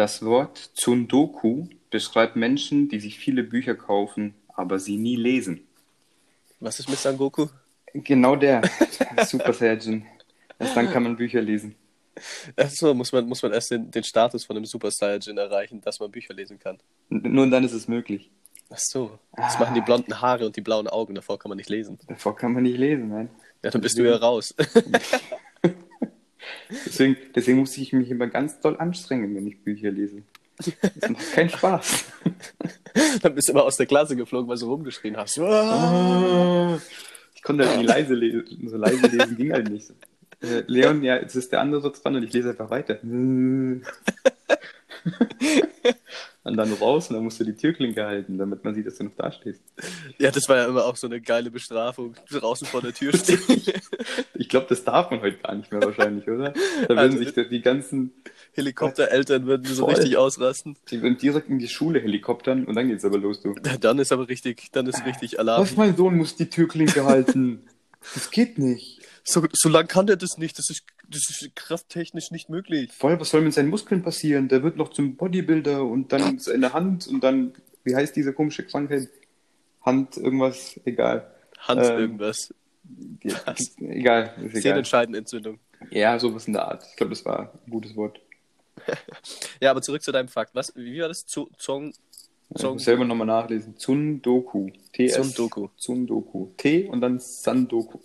[0.00, 5.66] Das Wort Tsundoku beschreibt Menschen, die sich viele Bücher kaufen, aber sie nie lesen.
[6.58, 7.48] Was ist mit Sangoku?
[7.92, 8.62] Genau der
[9.26, 10.06] Super Saiyajin.
[10.58, 11.74] Erst dann kann man Bücher lesen.
[12.56, 16.00] Achso, muss man, muss man erst den, den Status von einem Super Saiyajin erreichen, dass
[16.00, 16.78] man Bücher lesen kann.
[17.10, 18.30] N- Nur dann ist es möglich.
[18.70, 19.18] Ach so.
[19.36, 21.98] Das machen die blonden Haare und die blauen Augen, davor kann man nicht lesen.
[22.08, 23.28] Davor kann man nicht lesen, nein.
[23.62, 24.54] Ja, dann bist du ja raus.
[26.86, 30.22] Deswegen, deswegen muss ich mich immer ganz doll anstrengen, wenn ich Bücher lese.
[30.56, 32.04] Das macht keinen Spaß.
[33.22, 35.38] dann bist du immer aus der Klasse geflogen, weil du rumgeschrien hast.
[35.38, 35.42] Ich
[37.42, 38.68] konnte halt nie leise lesen.
[38.68, 39.90] So leise lesen ging halt nicht.
[40.42, 42.98] Äh, Leon, ja, jetzt ist der andere dran und ich lese einfach weiter.
[46.50, 49.04] Und dann raus und dann musst du die Türklinke halten, damit man sieht, dass du
[49.04, 49.62] noch da stehst.
[50.18, 52.14] Ja, das war ja immer auch so eine geile Bestrafung.
[52.30, 53.38] Draußen vor der Tür stehen.
[54.34, 56.50] Ich glaube, das darf man heute gar nicht mehr wahrscheinlich, oder?
[56.52, 58.12] Da würden Also- sich die ganzen,
[58.52, 59.94] Helikoptereltern würden so Voll.
[59.94, 60.76] richtig ausrasten.
[60.90, 63.54] die würden direkt in die Schule helikoptern und dann geht's aber los, du.
[63.54, 65.62] Dann ist aber richtig, dann ist richtig Alarm.
[65.62, 67.60] Was, mein Sohn muss die Türklinke halten?
[68.14, 68.99] Das geht nicht.
[69.24, 70.58] So, so lang kann der das nicht.
[70.58, 72.90] Das ist, das ist krafttechnisch nicht möglich.
[72.92, 74.48] Voll, was soll mit seinen Muskeln passieren?
[74.48, 77.52] Der wird noch zum Bodybuilder und dann seine Hand und dann,
[77.84, 79.08] wie heißt diese komische Krankheit?
[79.82, 81.30] Hand, irgendwas, egal.
[81.58, 82.54] Hans Ähm, irgendwas.
[82.82, 84.60] Die, egal, ist egal.
[84.62, 85.58] Sehnenscheidenentzündung.
[85.90, 86.84] Ja, sowas in der Art.
[86.90, 88.20] Ich glaube, das war ein gutes Wort.
[89.60, 90.54] Ja, aber zurück zu deinem Fakt.
[90.54, 91.26] Was, wie war das?
[91.26, 93.76] Zu, Zong, Ich Zong, muss selber nochmal nachlesen.
[93.76, 94.70] Tsundoku.
[94.92, 95.12] TS.
[95.12, 95.68] Tsundoku.
[95.76, 96.48] Tsundoku.
[96.56, 97.98] T und dann Sandoku.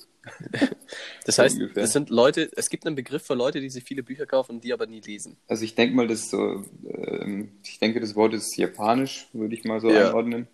[1.25, 1.83] Das heißt, ungefähr.
[1.83, 4.63] das sind Leute, es gibt einen Begriff für Leute, die sich viele Bücher kaufen und
[4.63, 5.37] die aber nie lesen.
[5.47, 9.63] Also ich denke mal, das so, ähm, ich denke, das Wort ist japanisch, würde ich
[9.63, 10.07] mal so Ja.
[10.09, 10.47] einordnen.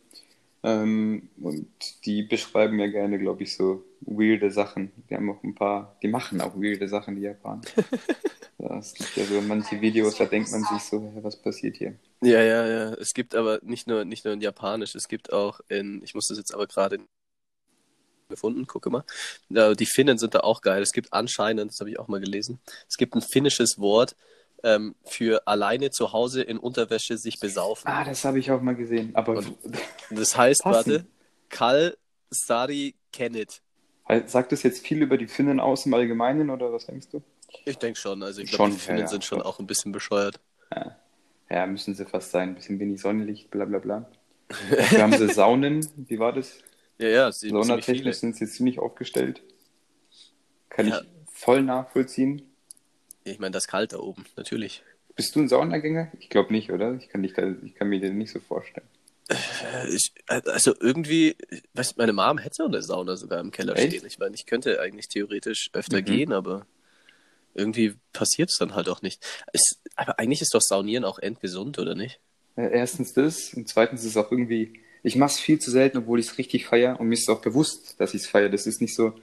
[0.64, 1.68] Ähm, und
[2.06, 4.92] die beschreiben ja gerne, glaube ich, so weirde Sachen.
[5.10, 7.62] Die haben auch ein paar, die machen auch weirde Sachen, die Japaner.
[8.60, 11.96] Ja, es gibt ja so manche Videos, da denkt man sich so, was passiert hier?
[12.22, 12.94] Ja, ja, ja.
[12.94, 16.28] Es gibt aber nicht nur, nicht nur in Japanisch, es gibt auch in, ich muss
[16.28, 17.00] das jetzt aber gerade
[18.32, 19.04] gefunden, gucke mal.
[19.50, 20.82] Ja, Die Finnen sind da auch geil.
[20.82, 24.16] Es gibt anscheinend, das habe ich auch mal gelesen, es gibt ein finnisches Wort
[24.64, 27.88] ähm, für alleine zu Hause in Unterwäsche sich besaufen.
[27.88, 29.16] Ah, das habe ich auch mal gesehen.
[29.16, 29.56] Aber Und-
[30.10, 30.94] Das heißt, Passend.
[30.94, 31.06] warte,
[31.50, 31.98] Kal
[32.30, 33.62] Sari Kennit.
[34.28, 37.22] sagt das jetzt viel über die Finnen aus im Allgemeinen oder was denkst du?
[37.66, 39.92] Ich denke schon, also ich glaube, die Finnen ja, ja, sind schon auch ein bisschen
[39.92, 40.40] bescheuert.
[41.50, 42.50] Ja, müssen sie fast sein.
[42.50, 44.10] Ein bisschen wenig Sonnenlicht, bla bla bla.
[44.70, 45.86] Dafür haben sie Saunen.
[46.08, 46.60] Wie war das?
[47.02, 47.52] Ja, ja, viele.
[47.64, 49.42] Saunatechnisch sind sie ziemlich aufgestellt.
[50.70, 51.02] Kann Ja.
[51.02, 52.44] ich voll nachvollziehen.
[53.24, 54.84] Ich meine, das kalt da oben, natürlich.
[55.16, 56.12] Bist du ein Saunagänger?
[56.20, 56.96] Ich glaube nicht, oder?
[56.96, 58.88] Ich kann, dich da, ich kann mir den nicht so vorstellen.
[59.30, 61.36] Äh, Ich, also irgendwie,
[61.74, 63.88] weißt du, meine Mom hätte so eine Sauna sogar im Keller Echt?
[63.94, 64.06] stehen.
[64.06, 66.06] Ich meine, ich könnte eigentlich theoretisch öfter Mhm.
[66.06, 66.66] gehen, aber
[67.54, 69.26] irgendwie passiert es dann halt auch nicht.
[69.54, 72.20] Es, aber eigentlich ist doch Saunieren auch endgesund, oder nicht?
[72.56, 76.20] Erstens das und zweitens ist es auch irgendwie, ich mache es viel zu selten, obwohl
[76.20, 78.50] ich es richtig feiere und mir ist auch bewusst, dass ich es feiere.
[78.50, 79.14] Das ist nicht so,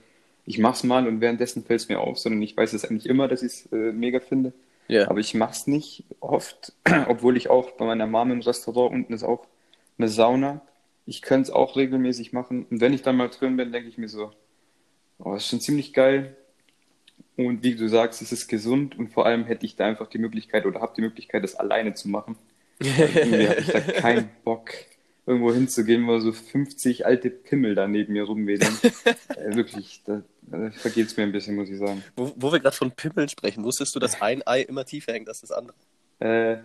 [0.45, 3.27] ich mach's mal und währenddessen fällt es mir auf, sondern ich weiß es eigentlich immer,
[3.27, 4.53] dass ich es äh, mega finde.
[4.87, 5.09] Ja.
[5.09, 6.73] Aber ich mach's nicht oft,
[7.07, 9.45] obwohl ich auch bei meiner Mom im Restaurant unten ist auch
[9.97, 10.61] eine Sauna.
[11.05, 12.65] Ich könnte es auch regelmäßig machen.
[12.69, 14.31] Und wenn ich dann mal drin bin, denke ich mir so,
[15.19, 16.35] oh, das ist schon ziemlich geil.
[17.37, 20.17] Und wie du sagst, es ist gesund und vor allem hätte ich da einfach die
[20.17, 22.37] Möglichkeit oder habe die Möglichkeit, das alleine zu machen.
[22.79, 24.71] Irgendwie habe ich da keinen Bock,
[25.29, 28.75] irgendwo hinzugehen, wo so 50 alte Pimmel da neben mir rumwedeln.
[29.37, 32.03] äh, wirklich, da, da vergeht es mir ein bisschen, muss ich sagen.
[32.15, 35.29] Wo, wo wir gerade von Pimmeln sprechen, wusstest du, dass ein Ei immer tiefer hängt
[35.29, 35.75] als das andere?
[36.19, 36.57] Äh,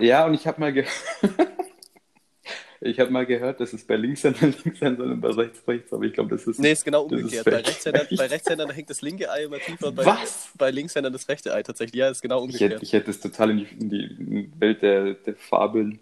[0.00, 0.86] ja, und ich habe mal, ge
[2.80, 6.14] ich hab mal gehört, dass es bei Linkshändern Linkshändern und bei Rechts rechts, aber ich
[6.14, 6.58] glaube, das ist.
[6.58, 7.44] Nee, ist genau Das ist umgekehrt.
[7.44, 7.56] bei.
[7.56, 10.48] Rechtshändern, bei Rechtshändern hängt das linke Ei immer tiefer und bei, Was?
[10.56, 11.98] bei Linkshändern das rechte Ei tatsächlich.
[11.98, 12.82] Ja, ist genau ich, hätte, umgekehrt.
[12.82, 16.00] ich hätte es total in die, in die Welt der, der Fabeln.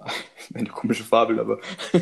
[0.54, 1.58] Eine komische Fabel, aber.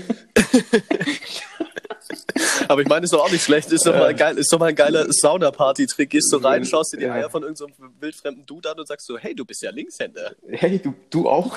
[2.69, 3.71] Aber ich meine, ist doch auch nicht schlecht.
[3.73, 6.11] Ist doch mal, geil, ist doch mal ein geiler Sauna-Party-Trick.
[6.11, 7.13] Gehst du rein, schaust dir die Ja.
[7.15, 10.35] Eier von irgendeinem so wildfremden Dude an und sagst so, hey, du bist ja Linkshänder.
[10.49, 11.57] Hey, du, du auch?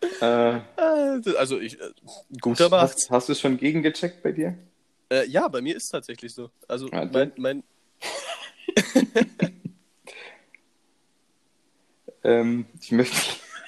[0.20, 0.60] äh, Äh,
[1.38, 1.90] Also ich, äh,
[2.40, 3.04] guter macht's.
[3.04, 4.56] hast, hast du es schon gegengecheckt bei dir?
[5.10, 6.50] Äh, ja, bei mir ist es tatsächlich so.
[6.68, 7.62] Also Ja, mein, mein,
[12.24, 13.16] Ähm, ich möchte.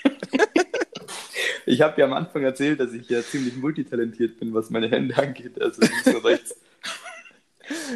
[1.67, 5.17] ich habe ja am Anfang erzählt, dass ich ja ziemlich multitalentiert bin, was meine Hände
[5.17, 5.61] angeht.
[5.61, 6.56] Also links und rechts.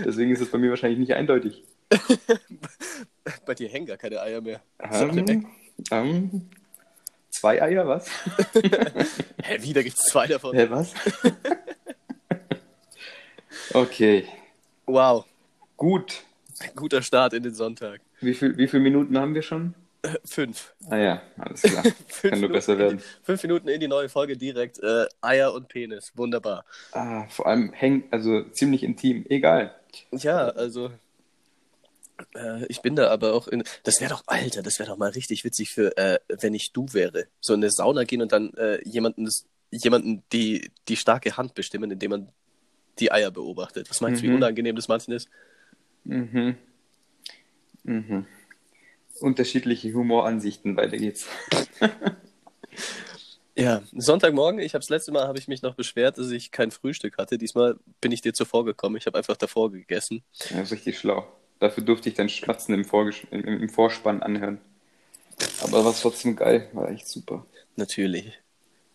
[0.04, 1.62] Deswegen ist es bei mir wahrscheinlich nicht eindeutig.
[3.46, 4.60] bei dir hängen gar keine Eier mehr.
[4.80, 5.28] Weg.
[5.28, 5.46] Ähm,
[5.90, 6.48] ähm,
[7.30, 8.08] zwei Eier, was?
[9.42, 10.54] Hä, wieder gibt's zwei davon.
[10.54, 10.94] Hä, was?
[13.74, 14.26] okay,
[14.86, 15.26] Wow.
[15.76, 16.22] gut.
[16.60, 18.00] Ein guter Start in den Sonntag.
[18.20, 19.74] Wie, viel, wie viele Minuten haben wir schon?
[20.24, 20.74] Fünf.
[20.88, 21.82] Ah ja, alles klar.
[22.22, 23.02] Kann nur Minuten besser in die- werden.
[23.22, 24.78] Fünf Minuten in die neue Folge direkt.
[24.82, 26.12] Äh, Eier und Penis.
[26.14, 26.64] Wunderbar.
[26.92, 29.26] Ah, vor allem hängt, also ziemlich intim.
[29.28, 29.74] Egal.
[30.12, 30.90] Ja, also.
[32.34, 33.64] Äh, ich bin da aber auch in.
[33.84, 36.86] Das wäre doch, Alter, das wäre doch mal richtig witzig für, äh, wenn ich du
[36.92, 37.26] wäre.
[37.40, 39.28] So in eine Sauna gehen und dann äh, jemanden,
[39.70, 42.28] jemanden die, die starke Hand bestimmen, indem man
[43.00, 43.90] die Eier beobachtet.
[43.90, 44.36] Was meinst du, wie Mhm.
[44.36, 45.28] unangenehm das manchen ist?
[46.04, 46.56] Mhm.
[47.84, 48.26] Mhm.
[49.20, 51.26] Unterschiedliche Humoransichten, weiter geht's.
[53.58, 56.70] Ja, Sonntagmorgen, ich habe das letzte Mal habe ich mich noch beschwert, dass ich kein
[56.70, 57.38] Frühstück hatte.
[57.38, 58.96] Diesmal bin ich dir zuvor gekommen.
[58.96, 60.22] Ich habe einfach davor gegessen.
[60.50, 61.26] Ja, ist richtig schlau.
[61.58, 64.60] Dafür durfte ich dein Schmatzen im, Vorges im, im Vorspann anhören.
[65.60, 67.46] Aber war trotzdem geil, war echt super.
[67.74, 68.32] Natürlich.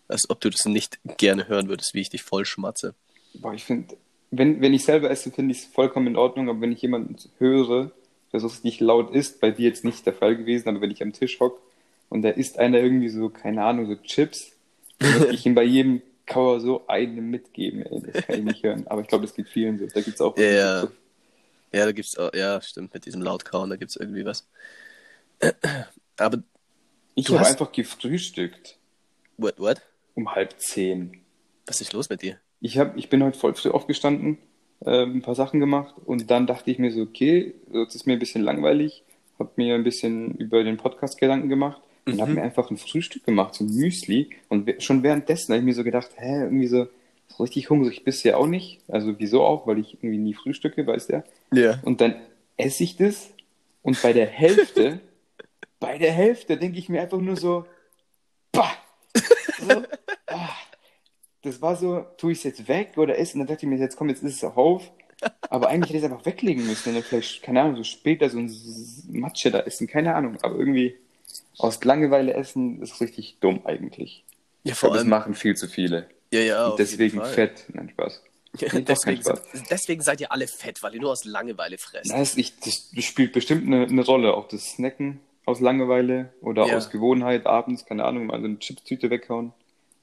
[0.08, 2.94] Als ob du das nicht gerne hören würdest, wie ich dich voll schmatze.
[3.34, 3.98] Boah, ich finde,
[4.30, 7.16] wenn, wenn ich selber esse, finde ich es vollkommen in Ordnung, aber wenn ich jemanden
[7.36, 7.92] höre,
[8.34, 11.02] der so richtig laut isst, bei dir jetzt nicht der Fall gewesen, aber wenn ich
[11.02, 11.60] am Tisch hock
[12.10, 14.52] und da isst einer irgendwie so, keine Ahnung, so Chips,
[14.98, 18.62] dann möchte ich ihm bei jedem Kauer so eine mitgeben, ey, das kann ich nicht
[18.64, 18.86] hören.
[18.88, 19.86] Aber ich glaube, das geht vielen so.
[19.86, 20.88] Da gibt's auch Ja, ja.
[21.72, 24.46] Ja, da gibt's auch, ja, stimmt, mit diesem Lautkauen, da gibt's irgendwie was.
[26.16, 26.42] Aber,
[27.14, 28.78] Ich habe hast- einfach gefrühstückt
[29.36, 29.80] what, what?
[30.14, 31.20] um halb zehn.
[31.66, 32.38] Was ist los mit dir?
[32.60, 34.38] Ich, hab, ich bin heute voll früh aufgestanden,
[34.84, 38.14] äh, ein paar Sachen gemacht und dann dachte ich mir so, okay, jetzt ist mir
[38.14, 39.02] ein bisschen langweilig,
[39.38, 43.24] habe mir ein bisschen über den Podcast Gedanken gemacht und habe mir einfach ein Frühstück
[43.24, 44.30] gemacht, so ein Müsli.
[44.48, 46.86] Und schon währenddessen habe ich mir so gedacht, hä, irgendwie so,
[47.28, 48.80] so richtig hungrig bist du ja auch nicht.
[48.88, 51.24] Also wieso auch, weil ich irgendwie nie frühstücke, weißt du ja.
[51.52, 51.80] Ja.
[51.82, 52.16] Und dann
[52.56, 53.30] esse ich das
[53.82, 55.00] und bei der Hälfte,
[55.80, 57.64] bei der Hälfte denke ich mir einfach nur so,
[58.52, 58.70] bah!
[61.44, 63.34] Das war so, tue ich es jetzt weg oder esse?
[63.34, 64.90] Und dann dachte ich mir, jetzt komm, jetzt ist es auch auf.
[65.48, 66.88] Aber eigentlich hätte ich es einfach weglegen müssen.
[66.90, 68.50] Und dann vielleicht, keine Ahnung, so später so ein
[69.08, 70.38] Matsche da essen, keine Ahnung.
[70.42, 70.96] Aber irgendwie
[71.58, 74.24] aus Langeweile essen ist richtig dumm eigentlich.
[74.64, 76.08] Ja, vor glaube, das allem, machen viel zu viele.
[76.32, 77.64] ja, ja, Und deswegen fett.
[77.72, 78.22] Nein, Spaß.
[78.72, 79.42] Nee, deswegen, Spaß.
[79.68, 82.12] deswegen seid ihr alle fett, weil ihr nur aus Langeweile fresst.
[82.12, 86.76] Das, ich, das spielt bestimmt eine, eine Rolle, auch das Snacken aus Langeweile oder Ja.
[86.76, 89.52] aus Gewohnheit abends, keine Ahnung, mal so eine Chipstüte weghauen,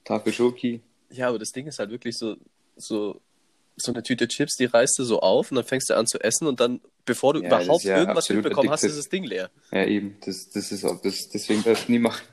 [0.04, 0.82] Tafel Schoki.
[1.12, 2.36] Ja, aber das Ding ist halt wirklich so,
[2.76, 3.22] so,
[3.76, 6.20] so eine Tüte Chips, die reißt du so auf und dann fängst du an zu
[6.20, 9.50] essen und dann, bevor du Ja, überhaupt ja irgendwas mitbekommen hast, ist das Ding leer.
[9.72, 12.24] Ja, eben, das, das ist auch, das, deswegen das nie machen,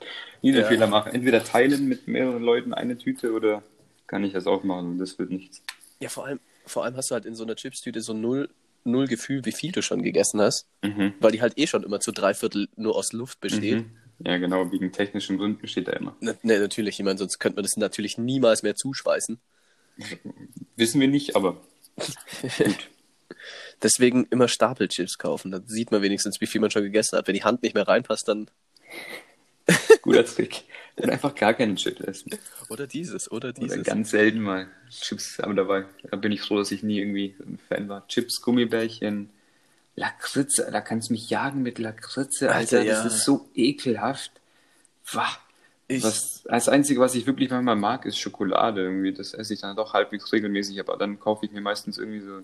[0.43, 0.69] nie den Ja.
[0.69, 1.13] Fehler machen.
[1.13, 3.63] Entweder teilen mit mehreren Leuten eine Tüte oder
[4.07, 5.63] kann ich das auch machen und das wird nichts.
[6.01, 8.49] Ja, vor allem, vor allem hast du halt in so einer Chipstüte so null,
[8.85, 11.15] null Gefühl, wie viel du schon gegessen hast, Mhm.
[11.21, 13.79] weil die halt eh schon immer zu drei Viertel nur aus Luft besteht.
[13.81, 13.91] Mhm.
[14.21, 16.17] Ja, genau, wegen technischen Gründen steht da immer.
[16.21, 19.39] Ne, ne, natürlich, ich meine, sonst könnte man das natürlich niemals mehr zuschweißen.
[20.77, 21.61] Wissen wir nicht, aber
[23.83, 27.27] Deswegen immer Stapelchips kaufen, dann sieht man wenigstens, wie viel man schon gegessen hat.
[27.29, 28.51] Wenn die Hand nicht mehr reinpasst, dann.
[30.03, 30.65] guter Trick.
[30.97, 32.33] Dann einfach gar keine Chips essen.
[32.71, 33.85] Oder dieses, oder Oder dieses.
[33.85, 35.85] ganz selten mal Chips aber dabei.
[36.11, 38.07] Da bin ich froh, dass ich nie irgendwie ein Fan war.
[38.09, 39.31] Chips, Gummibärchen,
[39.99, 43.03] Lakritze, da kannst du mich jagen mit Lakritze, Alter, Alter, ja.
[43.03, 44.33] das ist so ekelhaft.
[45.13, 45.29] Wah.
[45.91, 49.13] Ich, Was, das Einzige, was ich wirklich manchmal mag, ist Schokolade irgendwie.
[49.13, 52.43] Das esse ich dann doch halbwegs regelmäßig, aber dann kaufe ich mir meistens irgendwie so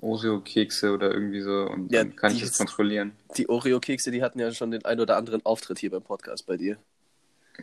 [0.00, 3.12] Oreo-Kekse oder irgendwie so und Ja, dann kann ich das kontrollieren.
[3.36, 6.56] die Oreo-Kekse, die hatten ja schon den ein oder anderen Auftritt hier beim Podcast bei
[6.56, 6.78] dir.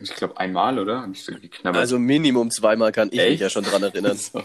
[0.00, 1.02] Ich glaube einmal, oder?
[1.02, 1.80] Hab ich so geknabbert.
[1.80, 3.40] Also Minimum zweimal kann ich mich Echt?
[3.40, 4.18] ja schon dran erinnern.
[4.26, 4.42] So.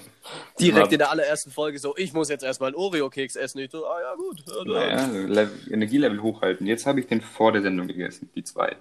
[0.60, 3.60] Direkt in der allerersten Folge so, ich muss jetzt erstmal einen Oreo-Keks essen.
[3.60, 4.44] Ich so, ah ja gut.
[4.48, 4.64] Ja.
[4.64, 6.68] Naja, Level, Energielevel hochhalten.
[6.68, 8.76] Jetzt habe ich den vor der Sendung gegessen, die zwei.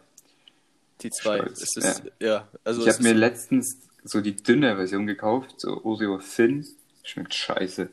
[1.01, 1.39] Die zwei.
[1.39, 2.47] Ist, ja.
[2.63, 6.67] also ich habe mir ist, letztens so die dünne Version gekauft, so Oreo Thin.
[7.03, 7.89] Schmeckt scheiße.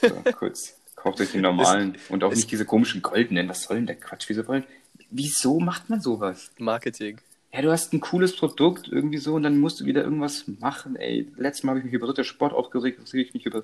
[0.00, 0.76] So, kurz.
[0.94, 3.48] Kauft euch den normalen und auch nicht diese komischen goldenen.
[3.48, 4.28] Was soll denn der Quatsch?
[4.28, 4.64] Wieso, wollen,
[5.10, 6.50] wieso macht man sowas?
[6.58, 7.20] Marketing.
[7.54, 10.96] Ja, du hast ein cooles Produkt irgendwie so und dann musst du wieder irgendwas machen,
[10.96, 11.30] ey.
[11.36, 13.62] Letztes Mal habe ich mich über Ritter Sport aufgeregt, jetzt reg ich mich über.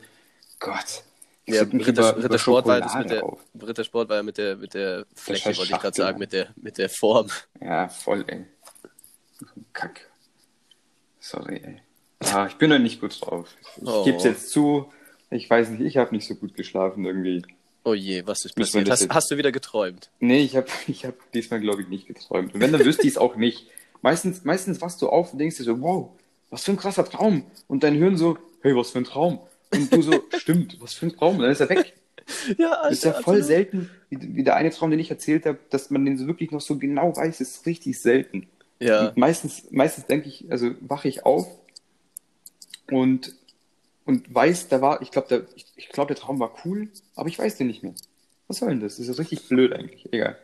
[0.60, 1.02] Gott.
[1.46, 3.40] Ja, Ritter, über- über Ritter Sport war ja das mit der, auf.
[3.54, 6.88] War ja mit der, mit der Fläche, wollte ich gerade sagen, mit der, mit der
[6.88, 7.28] Form.
[7.60, 8.44] Ja, voll, ey.
[9.72, 10.08] Kack.
[11.18, 11.82] Sorry, ey.
[12.32, 13.48] Ah, ich bin da nicht gut drauf.
[13.80, 14.04] Ich Oh.
[14.04, 14.92] gebe es jetzt zu.
[15.30, 17.42] Ich weiß nicht, ich habe nicht so gut geschlafen irgendwie.
[17.82, 18.90] Oh je, was ist passiert?
[18.90, 20.10] Hast, jetzt- hast du wieder geträumt?
[20.20, 22.54] Nee, ich habe ich hab diesmal, glaube ich, nicht geträumt.
[22.54, 23.66] Und wenn, dann wüsste ich es auch nicht.
[24.02, 26.10] Meistens, meistens wachst du auf und denkst dir so, wow,
[26.50, 27.44] was für ein krasser Traum.
[27.68, 29.40] Und dein Hirn so, hey, was für ein Traum.
[29.72, 31.36] Und du so, stimmt, was für ein Traum.
[31.36, 31.94] Und dann ist er weg.
[32.58, 35.58] Ja, Das ist ja voll selten, wie, wie der eine Traum, den ich erzählt habe,
[35.70, 38.46] dass man den so wirklich noch so genau weiß, ist richtig selten.
[38.78, 41.46] Ja, Und meistens, meistens denke ich, also wache ich auf
[42.90, 43.34] und,
[44.04, 47.28] und weiß, da war, ich glaube, der, ich, ich glaub, der Traum war cool, aber
[47.28, 47.94] ich weiß den nicht mehr.
[48.48, 48.96] Was soll denn das?
[48.96, 50.12] Das ist richtig blöd eigentlich.
[50.12, 50.38] Egal.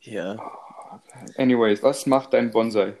[0.00, 0.38] Ja.
[1.36, 2.94] Anyways, was macht dein Bonsai?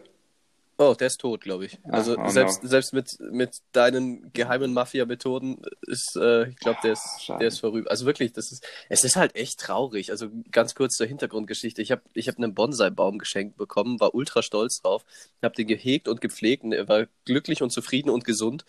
[0.82, 1.78] Oh, der ist tot, glaube ich.
[1.84, 2.68] Also oh selbst, no.
[2.70, 7.40] selbst mit, mit deinen geheimen Mafia-Methoden ist, äh, ich glaube, der ist, schade.
[7.40, 7.90] der ist vorüber.
[7.90, 10.10] Also wirklich, das ist, es ist halt echt traurig.
[10.10, 11.82] Also ganz kurz zur Hintergrundgeschichte.
[11.82, 15.04] Ich habe ich hab einen Bonsai-Baum geschenkt bekommen, war ultra stolz drauf,
[15.42, 18.64] habe den gehegt und gepflegt und er war glücklich und zufrieden und gesund.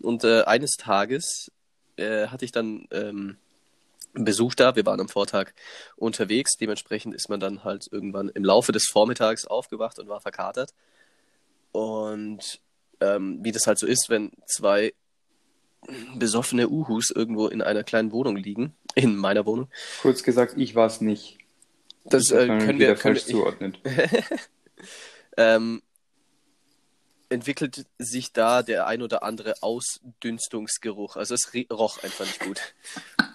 [0.00, 1.52] Und äh, eines Tages
[1.96, 3.36] äh, hatte ich dann ähm,
[4.12, 4.76] Besuch da.
[4.76, 5.52] Wir waren am Vortag
[5.96, 6.56] unterwegs.
[6.56, 10.74] Dementsprechend ist man dann halt irgendwann im Laufe des Vormittags aufgewacht und war verkatert.
[11.72, 12.60] Und
[13.00, 14.92] ähm, wie das halt so ist, wenn zwei
[16.14, 19.68] besoffene Uhus irgendwo in einer kleinen Wohnung liegen, in meiner Wohnung.
[20.00, 21.38] Kurz gesagt, ich war es nicht.
[22.04, 23.78] Das äh, können wir, können falsch wir zuordnet.
[25.36, 25.82] ähm,
[27.28, 31.16] entwickelt sich da der ein oder andere Ausdünstungsgeruch.
[31.16, 32.60] Also es roch einfach nicht gut.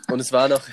[0.10, 0.64] Und es war noch,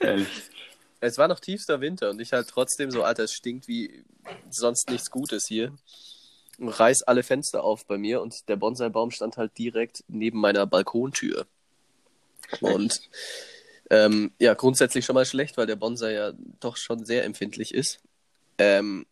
[0.00, 0.28] ehrlich.
[1.00, 4.04] es war noch tiefster Winter und ich halt trotzdem so, Alter, es stinkt wie
[4.50, 5.72] sonst nichts Gutes hier.
[6.58, 10.66] Und reiß alle Fenster auf bei mir und der Bonsai-Baum stand halt direkt neben meiner
[10.66, 11.46] Balkontür.
[12.60, 13.00] Und
[13.88, 18.00] ähm, ja, grundsätzlich schon mal schlecht, weil der Bonsai ja doch schon sehr empfindlich ist.
[18.58, 19.06] Ähm,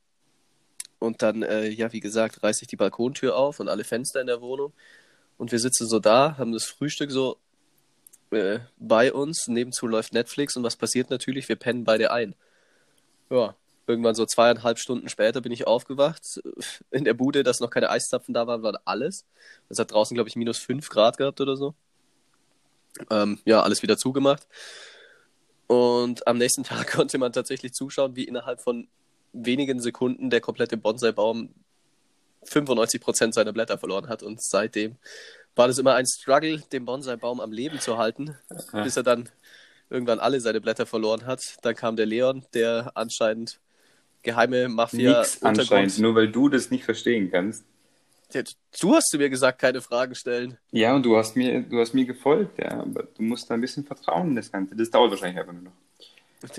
[0.98, 4.26] und dann, äh, ja, wie gesagt, reiße ich die Balkontür auf und alle Fenster in
[4.26, 4.74] der Wohnung.
[5.38, 7.38] Und wir sitzen so da, haben das Frühstück so
[8.30, 9.48] äh, bei uns.
[9.48, 11.48] Nebenzu läuft Netflix und was passiert natürlich?
[11.48, 12.34] Wir pennen beide ein.
[13.30, 13.54] Ja,
[13.86, 16.40] irgendwann so zweieinhalb Stunden später bin ich aufgewacht.
[16.90, 19.24] In der Bude, dass noch keine Eiszapfen da waren, war alles.
[19.68, 21.74] Es hat draußen, glaube ich, minus fünf Grad gehabt oder so.
[23.10, 24.46] Ähm, ja, alles wieder zugemacht.
[25.66, 28.88] Und am nächsten Tag konnte man tatsächlich zuschauen, wie innerhalb von
[29.32, 31.54] wenigen Sekunden der komplette Bonsai-Baum
[32.44, 34.22] 95% seiner Blätter verloren hat.
[34.22, 34.96] Und seitdem
[35.58, 38.36] war das immer ein Struggle, den Bonsai-Baum am Leben zu halten,
[38.72, 38.82] Ja.
[38.84, 39.28] bis er dann
[39.90, 41.56] irgendwann alle seine Blätter verloren hat.
[41.62, 43.58] Dann kam der Leon, der anscheinend
[44.22, 47.64] geheime Mafia Nix anscheinend, nur weil du das nicht verstehen kannst.
[48.32, 48.42] Ja,
[48.80, 50.58] Du hast zu mir gesagt, keine Fragen stellen.
[50.70, 53.60] Ja, und du hast mir, du hast mir gefolgt, ja, aber du musst da ein
[53.62, 54.76] bisschen vertrauen in das Ganze.
[54.76, 55.72] Das dauert wahrscheinlich einfach nur noch.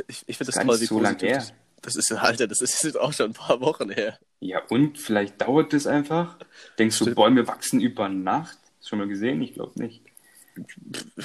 [0.08, 1.38] Ich, ich finde das Gar toll, wie so lang positiv her.
[1.38, 1.54] das,
[1.84, 2.12] das ist.
[2.12, 4.18] Alter, das ist jetzt auch schon ein paar Wochen her.
[4.40, 6.38] Ja, und vielleicht dauert das einfach.
[6.80, 7.16] Denkst du, Stimmt.
[7.16, 8.58] Bäume wachsen über Nacht?
[8.84, 9.42] Schon mal gesehen?
[9.42, 10.02] Ich glaube nicht.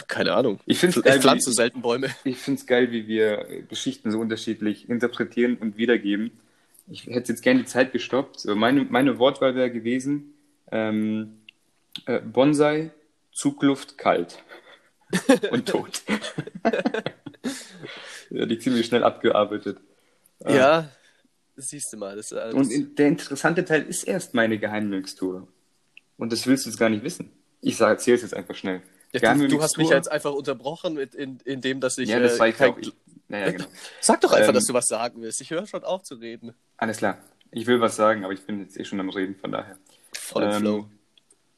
[0.07, 0.61] Keine Ahnung.
[0.67, 2.09] Ich find's Ich geil, pflanze wie- selten Bäume.
[2.25, 6.31] Ich finde es geil, wie wir Geschichten so unterschiedlich interpretieren und wiedergeben.
[6.87, 8.45] Ich hätte jetzt gerne die Zeit gestoppt.
[8.47, 10.35] Meine, meine Wortwahl wäre gewesen,
[10.71, 11.39] ähm,
[12.07, 12.91] äh, Bonsai,
[13.33, 14.43] Zugluft, kalt
[15.51, 16.03] und tot.
[18.31, 19.79] ja, die ziemlich schnell abgearbeitet.
[20.45, 20.91] Äh, Ja,
[21.57, 22.17] siehst du mal.
[22.17, 25.49] Das, das, Und in, der interessante Teil ist erst meine Geheimmixtur.
[26.17, 27.31] Und das willst du jetzt gar nicht wissen.
[27.67, 28.83] Ich sage, erzähl's jetzt einfach schnell.
[29.13, 32.09] ja, du, du hast mich jetzt einfach unterbrochen, mit, in, in dem, dass ich.
[32.09, 32.79] Ja, das äh, war ich kein- auch.
[33.29, 33.65] Naja, genau.
[34.01, 35.41] Sag doch einfach, Ähm, dass du was sagen willst.
[35.41, 36.53] Ich höre schon auf zu reden.
[36.77, 37.19] Alles klar.
[37.51, 39.79] Ich will was sagen, aber ich bin jetzt eh schon am Reden, von daher.
[40.13, 40.89] Voll Ähm, Flow.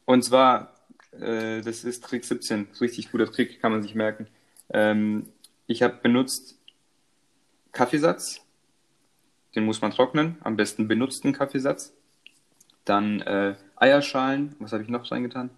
[0.04, 0.74] Und zwar,
[1.12, 4.28] äh, das ist Trick 17, richtig guter Trick, kann man sich merken.
[4.70, 5.28] Ähm,
[5.66, 6.56] ich habe benutzt
[7.72, 8.42] Kaffeesatz,
[9.54, 11.92] den muss man trocknen, am besten benutzten Kaffeesatz.
[12.84, 15.50] Dann äh, Eierschalen, was habe ich noch reingetan?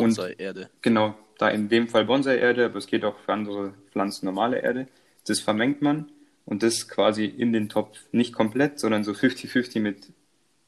[0.00, 0.70] Bonsai-Erde.
[0.82, 4.88] Genau, da in dem Fall Bonsai-Erde, aber es geht auch für andere Pflanzen normale Erde.
[5.26, 6.10] Das vermengt man
[6.44, 10.12] und das quasi in den Topf nicht komplett, sondern so 50-50 mit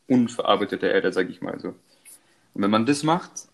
[0.08, 1.68] unverarbeiteter Erde, sag ich mal so.
[1.68, 3.48] Und wenn man das macht,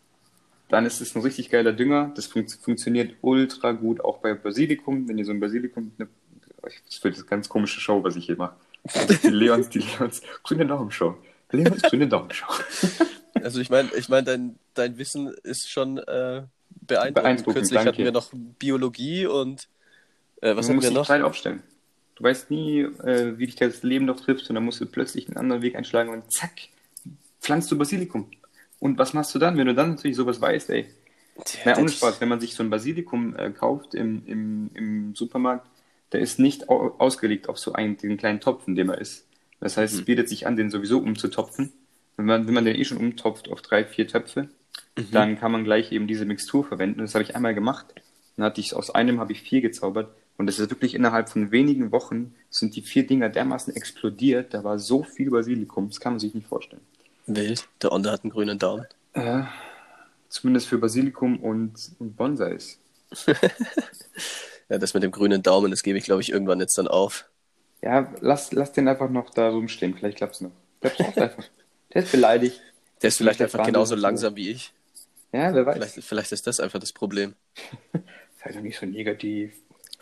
[0.68, 2.12] dann ist es ein richtig geiler Dünger.
[2.14, 5.08] Das fun funktioniert ultra gut, auch bei Basilikum.
[5.08, 6.08] Wenn ihr so ein Basilikum, ne,
[6.62, 8.56] das wird eine ganz komische Show, was ich hier mache.
[9.22, 11.16] Die Leons, die Leons, grüne Daumenshow.
[11.50, 12.46] Leons grüne Daumenshow.
[13.34, 17.14] Also ich meine, ich mein, dein, dein Wissen ist schon äh, beeindruckend.
[17.14, 18.04] Beeindruckend, Kürzlich hatten danke.
[18.04, 19.68] wir noch Biologie und
[20.40, 21.06] äh, was du hatten musst wir dich noch?
[21.06, 21.62] breit aufstellen.
[22.16, 25.28] Du weißt nie, äh, wie dich das Leben noch trifft und dann musst du plötzlich
[25.28, 26.52] einen anderen Weg einschlagen und zack,
[27.40, 28.30] pflanzt du Basilikum.
[28.78, 30.86] Und was machst du dann, wenn du dann natürlich sowas weißt, ey?
[31.64, 35.66] Na, ohne Spaß, wenn man sich so ein Basilikum äh, kauft im, im, im Supermarkt,
[36.12, 39.26] der ist nicht au ausgelegt auf so einen den kleinen Topf, in dem er ist.
[39.60, 40.00] Das heißt, Mhm.
[40.00, 41.72] es bietet sich an, den sowieso umzutopfen.
[42.22, 44.48] Wenn man, wenn man den eh schon umtopft auf drei, vier Töpfe,
[44.96, 45.08] Mhm.
[45.10, 47.00] dann kann man gleich eben diese Mixtur verwenden.
[47.00, 47.86] Das habe ich einmal gemacht.
[48.36, 50.14] Dann hatte ich aus einem habe ich vier gezaubert.
[50.38, 54.54] Und das ist wirklich innerhalb von wenigen Wochen sind die vier Dinger dermaßen explodiert.
[54.54, 56.82] Da war so viel Basilikum, das kann man sich nicht vorstellen.
[57.26, 57.68] Wild.
[57.82, 58.86] Der Onder hat einen grünen Daumen.
[59.14, 59.44] Äh,
[60.28, 62.80] zumindest für Basilikum und, und Bonsais.
[64.68, 67.26] Ja, das mit dem grünen Daumen, das gebe ich, glaube ich, irgendwann jetzt dann auf.
[67.82, 69.94] Ja, lass, lass den einfach noch da rumstehen.
[69.94, 70.52] Vielleicht klappt's noch.
[70.82, 71.44] Der braucht einfach.
[71.94, 72.60] Der ist beleidigt.
[73.02, 74.72] Der ist vielleicht Der einfach genauso langsam wie ich.
[75.32, 75.74] Ja, wer weiß.
[75.76, 77.34] Vielleicht, vielleicht ist das einfach das Problem.
[78.44, 79.54] Sei doch nicht so negativ.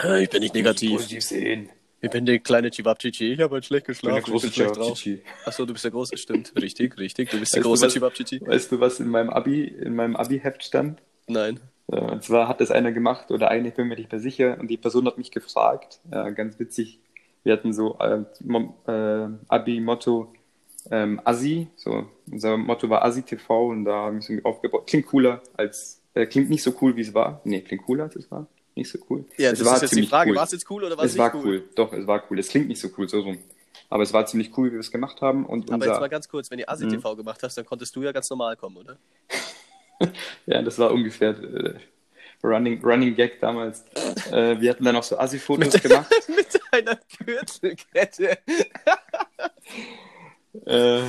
[0.02, 0.92] Äh, Ich bin nicht negativ.
[0.92, 1.68] Positiv sehen.
[2.02, 3.34] Ich bin der kleine Chibabchichi.
[3.34, 4.32] Ich habe halt schlecht Ich bin der geschlafen.
[4.32, 4.98] große ich bin schlecht drauf.
[4.98, 5.22] Chichi.
[5.44, 6.16] Achso, du bist der große.
[6.16, 6.52] Stimmt.
[6.60, 7.28] Richtig, richtig.
[7.30, 8.40] Du bist der Weißt große Chibabchichi.
[8.40, 11.00] Weißt du, was in meinem Abi, in meinem Abi-Heft stand?
[11.26, 11.60] Nein.
[11.92, 14.56] Äh, Und zwar hat das einer gemacht oder eine, ich bin mir nicht mehr sicher,
[14.58, 16.98] und die Person hat mich gefragt, äh, ganz witzig,
[17.44, 17.98] wir hatten so
[18.40, 20.32] Mo- äh, Abi-Motto
[20.90, 24.86] ähm, Assi, so unser Motto war Assi TV und da haben wir es irgendwie aufgebaut.
[24.86, 27.40] Klingt cooler als, äh, klingt nicht so cool, wie es war.
[27.44, 28.46] Nee, klingt cooler als es war.
[28.76, 29.24] Nicht so cool.
[29.36, 30.30] Ja, es das war ist jetzt die Frage.
[30.30, 30.36] cool.
[30.36, 31.68] War es jetzt cool oder war es Es nicht war cool.
[31.74, 32.38] Doch, es war cool.
[32.38, 33.38] Es klingt nicht so cool, so rum.
[33.88, 35.44] Aber es war ziemlich cool, wie wir es gemacht haben.
[35.44, 36.90] Und Aber unser, jetzt mal ganz kurz, wenn ihr Asi Mhm.
[36.92, 38.96] TV gemacht hast, dann konntest du ja ganz normal kommen, oder?
[40.46, 41.74] Ja, das war ungefähr äh,
[42.42, 43.84] Running, Running Gag damals.
[44.32, 46.10] äh, wir hatten dann auch so Assi-Fotos gemacht.
[46.28, 48.38] Mit einer Gürtelkette.
[50.66, 51.02] Äh,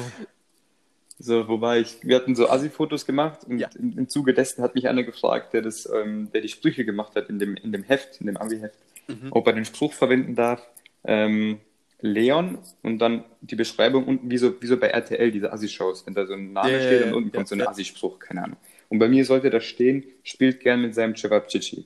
[1.19, 1.98] so, wo war ich?
[2.03, 3.69] Wir hatten so Assi-Fotos gemacht und Ja.
[3.77, 7.15] im, im Zuge dessen hat mich einer gefragt, der das, ähm, der die Sprüche gemacht
[7.15, 8.75] hat in dem, in dem Heft, in dem Abi-Heft,
[9.07, 9.27] Mhm.
[9.31, 10.65] ob er den Spruch verwenden darf.
[11.03, 11.60] Ähm,
[12.03, 16.15] Leon und dann die Beschreibung unten, wie so, wie so bei RTL, diese Assi-Shows, wenn
[16.15, 17.62] da so ein Name ja, steht und unten ja, kommt so ein.
[17.62, 18.57] Assi-Spruch, keine Ahnung.
[18.89, 21.86] Und bei mir sollte da stehen, spielt gern mit seinem Cevapcici.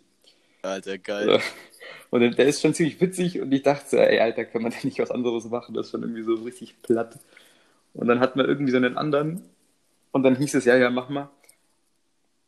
[0.68, 1.30] Alter, geil.
[1.30, 1.40] Ja.
[2.10, 4.82] Und der ist schon ziemlich witzig und ich dachte, so, ey, Alter, kann man denn
[4.84, 5.74] nicht was anderes machen?
[5.74, 7.20] Das ist schon irgendwie so richtig platt.
[7.94, 9.44] Und dann hatten wir irgendwie so einen anderen
[10.12, 11.30] und dann hieß es, ja, ja, mach mal.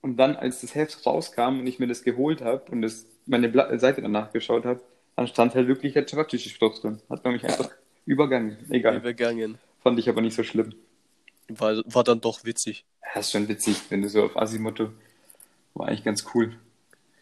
[0.02, 3.50] Und dann, als das Heft rauskam und ich mir das geholt habe und das, meine
[3.50, 4.82] Bla Seite danach geschaut habe,
[5.16, 7.02] dann stand halt wirklich der Cevapcici-Spruch drin.
[7.10, 7.70] Hat man mich einfach
[8.06, 8.58] übergangen.
[8.70, 8.98] Egal.
[8.98, 9.58] Übergangen.
[9.82, 10.74] Fand ich aber nicht so schlimm.
[11.50, 12.86] War, war dann doch witzig.
[13.04, 14.92] Ja, ist schon witzig, wenn du so auf Asimotto.
[15.74, 16.56] War eigentlich ganz cool.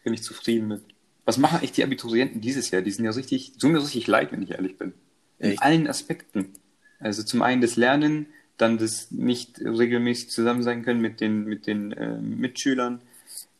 [0.06, 0.82] Bin ich zufrieden mit.
[1.24, 2.80] Was machen eigentlich die Abiturienten dieses Jahr?
[2.80, 4.92] Die sind ja richtig, tun mir richtig leid, wenn ich ehrlich bin.
[5.40, 5.62] In Echt?
[5.64, 6.52] allen Aspekten.
[7.00, 11.66] Also zum einen das Lernen, dann das nicht regelmäßig zusammen sein können mit den, mit
[11.66, 13.00] den äh, Mitschülern.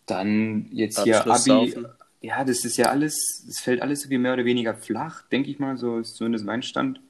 [0.06, 1.74] Dann jetzt hier Abi.
[2.20, 5.58] Ja, das ist ja alles, es fällt alles irgendwie mehr oder weniger flach, denke ich
[5.58, 7.00] mal, so ist zumindest mein Stand.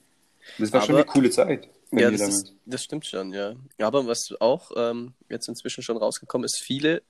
[0.56, 1.68] Das war schon Aber- eine coole Zeit.
[1.92, 3.54] Ja, das, ist, das stimmt schon, ja.
[3.78, 7.02] Aber was auch ähm, jetzt inzwischen schon rausgekommen ist, viele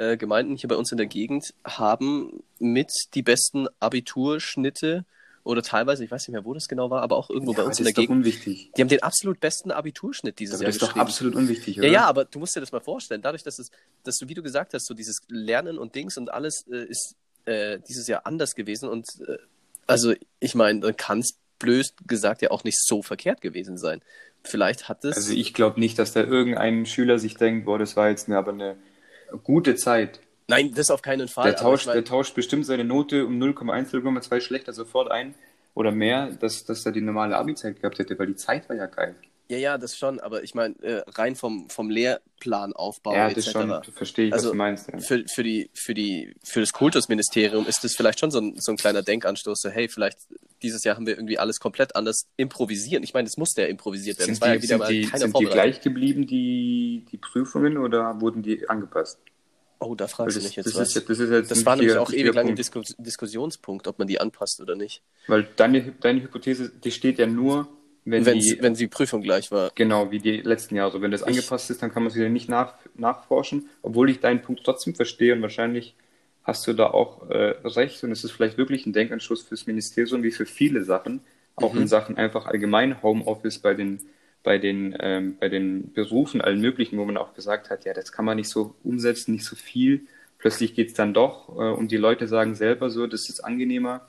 [0.00, 5.04] äh, Gemeinden hier bei uns in der Gegend haben mit die besten Abiturschnitte
[5.42, 7.64] oder teilweise, ich weiß nicht mehr, wo das genau war, aber auch irgendwo Ja, bei
[7.64, 8.18] uns in der Gegend.
[8.18, 8.70] unwichtig.
[8.76, 11.82] Die haben den absolut besten Abiturschnitt dieses Aber Jahr das ist doch absolut unwichtig, Ja,
[11.82, 11.92] oder?
[11.92, 13.70] ja, aber du musst dir das mal vorstellen, dadurch, dass es,
[14.04, 17.14] dass du, wie du gesagt hast, so dieses Lernen und Dings und alles äh, ist
[17.46, 19.36] äh, dieses Jahr anders gewesen und äh,
[19.86, 24.02] also ich meine, dann kann es blöd gesagt ja auch nicht so verkehrt gewesen sein.
[24.44, 25.16] Vielleicht hat es.
[25.16, 28.38] Also ich glaube nicht, dass da irgendein Schüler sich denkt, boah, das war jetzt eine,
[28.38, 28.76] aber eine
[29.42, 30.20] gute Zeit.
[30.48, 31.44] Nein, das auf keinen Fall.
[31.44, 35.34] Der tauscht, der tauscht bestimmt seine Note um 0,1, 0,2 schlechter sofort ein
[35.74, 38.86] oder mehr, dass, dass er die normale Abi-Zeit gehabt hätte, weil die Zeit war ja
[38.86, 39.14] geil.
[39.48, 43.36] ja, ja, das schon, aber ich meine, äh, rein vom, vom Lehrplanaufbau ja, etc.
[43.36, 44.88] das schon, verstehe ich, was Also, du meinst.
[44.88, 44.98] Ja.
[44.98, 48.72] Für, für, die, für, die, für das Kultusministerium ist das vielleicht schon so ein, so
[48.72, 50.18] ein kleiner Denkanstoß, so hey, vielleicht
[50.62, 53.02] dieses Jahr haben wir irgendwie alles komplett anders improvisiert.
[53.04, 54.34] Ich meine, das musste ja improvisiert werden.
[54.34, 58.42] Sind, die, ja wieder sind, die, sind die gleich geblieben, die, die Prüfungen, oder wurden
[58.42, 59.18] die angepasst?
[59.78, 60.94] Oh, da fragst du das, mich jetzt das, was.
[60.94, 62.58] ist, das ist jetzt Das war nämlich auch ewig lang ein Punkt.
[62.58, 65.02] Disku Diskussionspunkt, ob man die anpasst oder nicht.
[65.26, 67.66] Weil deine, deine Hypothese, die steht ja nur,
[68.04, 69.70] wenn die, wenn die Prüfung gleich war.
[69.74, 71.00] Genau, wie die letzten Jahre.
[71.00, 74.42] Wenn das angepasst ist, dann kann man es wieder nicht nach, nachforschen, obwohl ich deinen
[74.42, 75.94] Punkt trotzdem verstehe und wahrscheinlich
[76.50, 80.22] hast du da auch äh, recht und es ist vielleicht wirklich ein Denkanstoß fürs Ministerium
[80.22, 81.20] wie für viele Sachen,
[81.56, 81.78] auch Mhm.
[81.78, 84.00] in Sachen einfach allgemein Homeoffice bei den
[84.42, 88.12] bei den ähm, bei den Berufen allen möglichen, wo man auch gesagt hat, ja, das
[88.12, 90.06] kann man nicht so umsetzen, nicht so viel.
[90.38, 94.08] Plötzlich geht's dann doch äh, und die Leute sagen selber so, das ist angenehmer.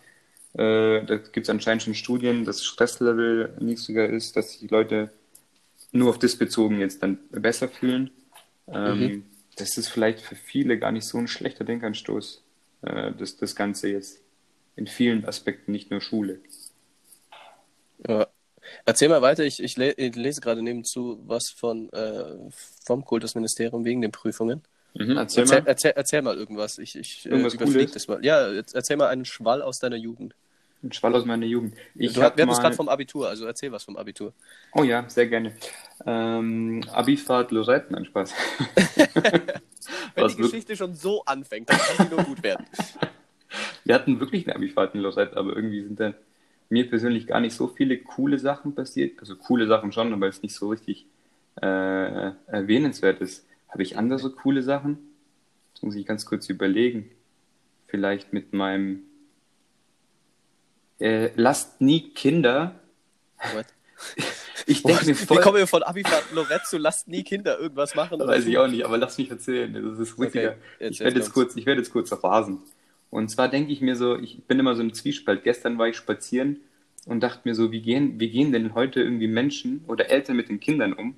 [0.54, 5.12] Äh, da gibt es anscheinend schon Studien, dass Stresslevel niedriger ist, dass die Leute
[5.92, 8.12] nur auf das bezogen jetzt dann besser fühlen.
[8.74, 9.31] Ähm, Mhm.
[9.62, 12.44] Das ist vielleicht für viele gar nicht so ein schlechter Denkanstoß,
[12.82, 14.20] äh, das, das Ganze jetzt
[14.76, 16.40] in vielen Aspekten, nicht nur Schule.
[18.08, 18.28] Ja.
[18.86, 22.36] Erzähl mal weiter, ich, ich, le ich lese gerade nebenzu was von äh,
[22.86, 24.64] vom Kultusministerium wegen den Prüfungen.
[24.96, 25.68] Mhm, erzähl Erzähl, mal.
[25.68, 26.80] erzähl, erzähl mal irgendwas.
[26.80, 27.92] Ich, ich äh, Irgendwas überflieg Cooles?
[27.92, 28.26] das mal.
[28.26, 30.34] Ja, erzähl mal einen Schwall aus deiner Jugend.
[30.84, 31.76] Ein Schwall aus meiner Jugend.
[31.94, 34.34] Ich du, wir hatten es mal- gerade vom Abitur, also erzähl was vom Abitur.
[34.74, 35.54] Oh ja, sehr gerne.
[36.06, 38.34] Ähm, Abifahrt Lorette, nein, Spaß.
[40.16, 42.66] Wenn Was die wird- Geschichte schon so anfängt, dann kann die nur gut werden.
[43.86, 46.14] Wir hatten wirklich eine Abifahrt in Lorette, aber irgendwie sind da
[46.70, 49.20] mir persönlich gar nicht so viele coole Sachen passiert.
[49.20, 51.06] Also coole Sachen schon, aber es nicht so richtig
[51.62, 53.46] äh, erwähnenswert ist.
[53.70, 54.98] Habe ich andere coole Sachen?
[55.74, 57.12] Das muss ich ganz kurz überlegen.
[57.88, 59.04] Vielleicht mit meinem
[61.02, 62.76] äh, Lasst nie Kinder.
[63.54, 63.66] What?
[64.68, 67.96] Ich denke mir Wie voll, kommen wir von Abifahrt Lorette zu lasst nie Kinder irgendwas
[67.96, 68.20] machen?
[68.20, 69.74] weiß ich auch nicht, aber lass mich erzählen.
[69.74, 70.56] Das ist richtiger.
[70.76, 72.60] Okay, ich werde jetzt kurz, ich werde jetzt kurz rasen.
[73.10, 75.44] Und zwar denke ich mir so, ich bin immer so im Zwiespalt.
[75.44, 76.62] Gestern war ich spazieren
[77.06, 80.50] und dachte mir so, wie gehen, wie gehen denn heute irgendwie Menschen oder Eltern mit
[80.50, 81.16] den Kindern um?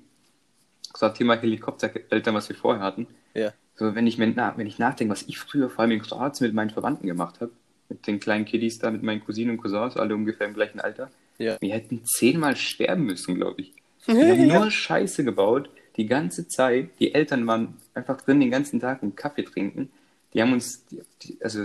[0.96, 3.06] So Thema Helikoptereltern, was wir vorher hatten.
[3.34, 3.52] Ja.
[3.76, 6.46] So, wenn ich mir na, wenn ich nachdenke, was ich früher vor allem in Kroatien
[6.46, 7.52] mit meinen Verwandten gemacht habe,
[7.88, 11.10] mit den kleinen Kiddies da, mit meinen Cousinen und Cousins, alle ungefähr im gleichen Alter,
[11.38, 11.56] Ja.
[11.60, 13.72] wir hätten zehnmal sterben müssen, glaube ich.
[14.06, 16.90] Wir haben nur Scheiße gebaut, die ganze Zeit.
[17.00, 19.90] Die Eltern waren einfach drin den ganzen Tag und Kaffee trinken.
[20.34, 21.64] Die haben uns, die, die, also,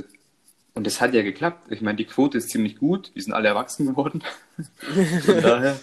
[0.73, 1.71] und das hat ja geklappt.
[1.71, 3.12] Ich meine, die Quote ist ziemlich gut.
[3.13, 4.21] Wir sind alle erwachsen geworden.
[5.25, 5.79] Von daher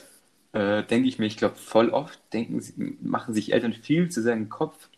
[0.53, 4.33] äh, denke ich mir, ich glaube, voll oft denken machen sich Eltern viel zu sehr
[4.33, 4.88] in den Kopf,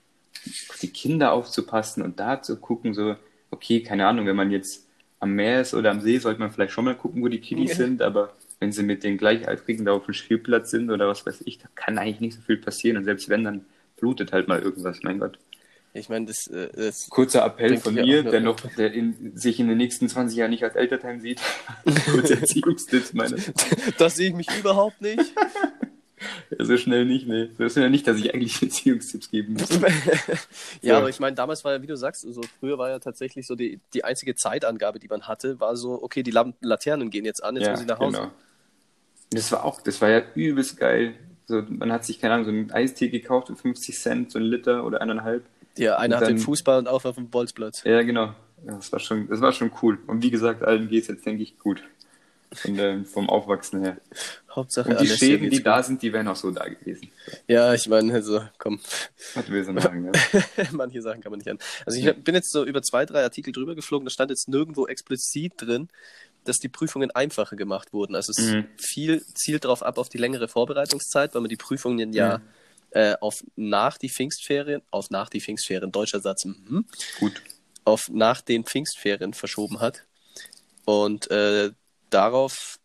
[0.71, 3.17] auf die Kinder aufzupassen und da zu gucken, so,
[3.51, 4.87] okay, keine Ahnung, wenn man jetzt
[5.21, 7.71] am Meer ist oder am See, sollte man vielleicht schon mal gucken, wo die Kiddies
[7.71, 7.77] Ja.
[7.77, 11.43] sind, aber wenn sie mit den Gleichaltrigen da auf dem Spielplatz sind oder was weiß
[11.45, 13.65] ich, da kann eigentlich nicht so viel passieren und selbst wenn, dann
[13.97, 15.39] blutet halt mal irgendwas, mein Gott.
[15.95, 19.69] Ich meine, das, äh, das Kurzer Appell von mir, der noch der in, sich in
[19.69, 21.41] den nächsten 20 Jahren nicht als Elternteil sieht.
[22.13, 23.37] Kurzer Erziehungstipps meine.
[23.97, 25.19] das sehe ich mich überhaupt nicht.
[26.57, 27.51] Ja, so schnell nicht, ne.
[27.59, 29.69] So ja nicht, dass ich eigentlich Erziehungstipps geben muss.
[29.81, 29.89] ja,
[30.83, 30.99] Ja.
[30.99, 33.55] aber ich meine, damals war ja, wie du sagst, also früher war ja tatsächlich so
[33.55, 37.57] die, die einzige Zeitangabe, die man hatte, war so, okay, die Laternen gehen jetzt an,
[37.57, 38.17] jetzt muss ich nach Hause.
[38.19, 38.31] Genau.
[39.31, 41.15] Das war auch, das war ja übelst geil.
[41.47, 44.49] So, man hat sich, keine Ahnung, so einen Eistee gekauft für 50 Cent, so einen
[44.49, 45.45] Liter oder eineinhalb.
[45.77, 47.85] Ja, einer hat den dann- Fußball und auf auf dem Bolzplatz.
[47.85, 48.35] Ja, genau.
[48.67, 49.99] Ja, das war schon, das war schon cool.
[50.07, 51.83] Und wie gesagt, allen geht's jetzt, denke ich, gut.
[52.53, 53.99] Von, ähm, vom Aufwachsen her.
[54.55, 57.11] Hauptsache Und die Schäden, die da sind, die wären auch so da gewesen.
[57.47, 58.81] Ja, ich meine, also, komm,
[59.35, 60.43] Was will sie sagen, ja.
[60.73, 61.59] manche Sachen kann man nicht an.
[61.85, 64.87] Also ich bin jetzt so über zwei, drei Artikel drüber geflogen, da stand jetzt nirgendwo
[64.87, 65.89] explizit drin,
[66.45, 68.15] dass die Prüfungen einfacher gemacht wurden.
[68.15, 68.67] Also es Mhm.
[68.79, 72.41] viel zielt darauf ab, auf die längere Vorbereitungszeit, weil man die Prüfungen ja
[72.91, 76.87] äh, auf nach die Pfingstferien, auf nach die Pfingstferien, deutscher Satz, mhm,
[77.21, 77.43] Gut.
[77.85, 80.05] auf nach den Pfingstferien verschoben hat.
[80.87, 81.73] Und äh,
[82.11, 82.79] darauf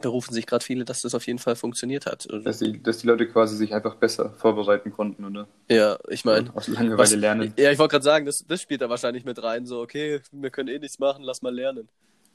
[0.00, 2.26] berufen sich gerade viele, dass das auf jeden Fall funktioniert hat.
[2.26, 5.48] Und, Dass die, dass die Leute quasi sich einfach besser vorbereiten konnten, oder?
[5.68, 7.52] ja, ich meine, Aus Langeweile Was, lernen.
[7.58, 9.66] Ja, ich wollte gerade sagen, das, das spielt da wahrscheinlich mit rein.
[9.66, 11.88] So, okay, wir können eh nichts machen, lass mal lernen.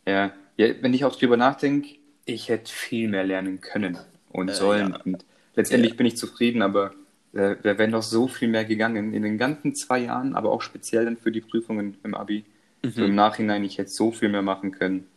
[0.06, 0.34] Ja.
[0.58, 1.88] ja, wenn ich auch drüber nachdenke,
[2.26, 3.98] ich hätte viel mehr lernen können
[4.32, 4.90] und Äh, sollen.
[4.92, 5.00] ja.
[5.06, 5.24] Und
[5.56, 5.98] letztendlich Ja.
[5.98, 6.92] bin ich zufrieden, aber
[7.32, 10.62] äh, wir wären doch so viel mehr gegangen in den ganzen zwei Jahren, aber auch
[10.62, 12.44] speziell dann für die Prüfungen im Abi.
[12.84, 15.08] So im Nachhinein, ich hätte so viel mehr machen können.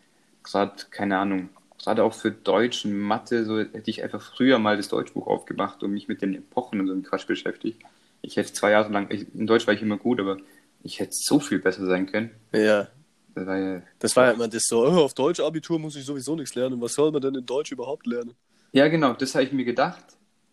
[0.46, 1.50] Gerade, keine Ahnung,
[1.82, 5.82] gerade auch für Deutsch und Mathe, so hätte ich einfach früher mal das Deutschbuch aufgemacht
[5.82, 7.82] und mich mit den Epochen und so einem Quatsch beschäftigt.
[8.22, 10.38] Ich hätte zwei Jahre lang, ich, in Deutsch war ich immer gut, aber
[10.82, 12.30] ich hätte so viel besser sein können.
[12.52, 12.88] Ja,
[13.34, 16.04] Das war ja, das war ja immer das so, oh, auf Deutsch Abitur muss ich
[16.04, 16.80] sowieso nichts lernen.
[16.80, 18.34] Was soll man denn in Deutsch überhaupt lernen?
[18.72, 20.04] Ja, genau, das habe ich mir gedacht.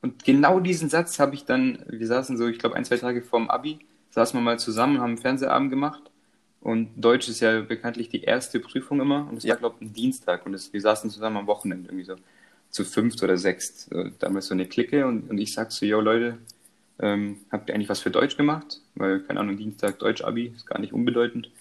[0.02, 3.22] Und genau diesen Satz habe ich dann, wir saßen so, ich glaube, ein, zwei Tage
[3.22, 3.80] vorm Abi,
[4.12, 6.12] saßen wir mal zusammen, haben einen Fernsehabend gemacht.
[6.64, 9.28] Und Deutsch ist ja bekanntlich die erste Prüfung immer.
[9.30, 9.52] Und es Ja.
[9.56, 10.46] war, glaube ich, ein Dienstag.
[10.46, 12.16] Und das, wir saßen zusammen am Wochenende irgendwie so
[12.70, 13.90] zu fünft oder sechst.
[14.20, 15.06] Damals so eine Clique.
[15.06, 16.38] Und, und ich sag so, yo Leute,
[17.00, 18.80] ähm, habt ihr eigentlich was für Deutsch gemacht?
[18.96, 21.52] Weil, keine Ahnung, Dienstag Deutsch-Abi ist gar nicht unbedeutend.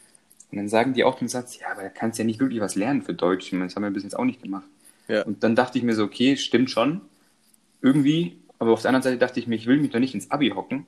[0.52, 2.60] Und dann sagen die auch den Satz, ja, aber da kannst du ja nicht wirklich
[2.60, 3.46] was lernen für Deutsch.
[3.46, 4.66] Ich meine, das haben wir bis jetzt auch nicht gemacht.
[5.08, 5.22] Ja.
[5.24, 7.00] Und dann dachte ich mir so, okay, stimmt schon.
[7.80, 10.30] Irgendwie, aber auf der anderen Seite dachte ich mir, ich will mich doch nicht ins
[10.30, 10.86] Abi hocken,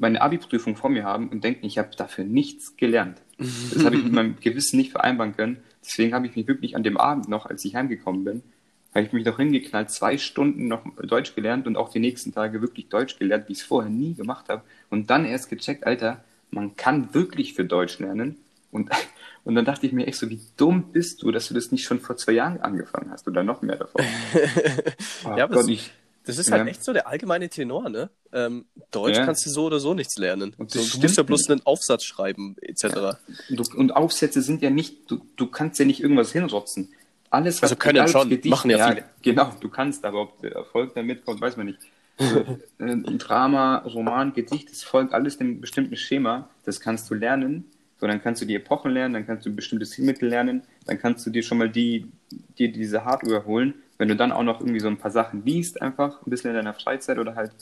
[0.00, 3.20] meine Abi-Prüfung vor mir haben und denken, ich habe dafür nichts gelernt.
[3.38, 5.58] Das habe ich mit meinem Gewissen nicht vereinbaren können.
[5.82, 8.42] Deswegen habe ich mich wirklich an dem Abend noch, als ich heimgekommen bin,
[8.94, 12.60] habe ich mich noch hingeknallt, zwei Stunden noch Deutsch gelernt und auch die nächsten Tage
[12.60, 14.62] wirklich Deutsch gelernt, wie ich es vorher nie gemacht habe.
[14.88, 18.36] Und dann erst gecheckt, Alter, man kann wirklich für Deutsch lernen.
[18.72, 18.90] Und,
[19.44, 21.84] und dann dachte ich mir echt so, wie dumm bist du, dass du das nicht
[21.84, 24.04] schon vor zwei Jahren angefangen hast oder noch mehr davon.
[25.24, 25.92] Oh Ja, Gott, ich,
[26.30, 26.68] Das ist halt Ja.
[26.70, 28.10] echt so der allgemeine Tenor, ne?
[28.32, 29.24] Ähm, Deutsch Ja.
[29.26, 30.54] kannst du so oder so nichts lernen.
[30.58, 33.18] Und So, du musst ja bloß einen Aufsatz schreiben, etc.
[33.48, 36.88] Du, und Aufsätze sind ja nicht, du, du kannst ja nicht irgendwas hinrotzen.
[37.30, 39.04] Alles, Also können egal, ob schon, Gedicht- machen ja viele.
[39.22, 41.78] Genau, du kannst, aber ob der Erfolg damit kommt, weiß man nicht.
[42.18, 46.48] Also, äh, Ein Drama, Roman, Gedicht, das folgt alles dem bestimmten Schema.
[46.64, 47.64] Das kannst du lernen.
[48.00, 51.24] So, dann kannst du die Epochen lernen, dann kannst du bestimmte Stilmittel lernen, dann kannst
[51.26, 52.06] du dir schon mal die,
[52.58, 53.74] dir diese Hardware holen.
[54.00, 56.56] Wenn du dann auch noch irgendwie so ein paar Sachen liest, einfach ein bisschen in
[56.56, 57.52] deiner Freizeit oder halt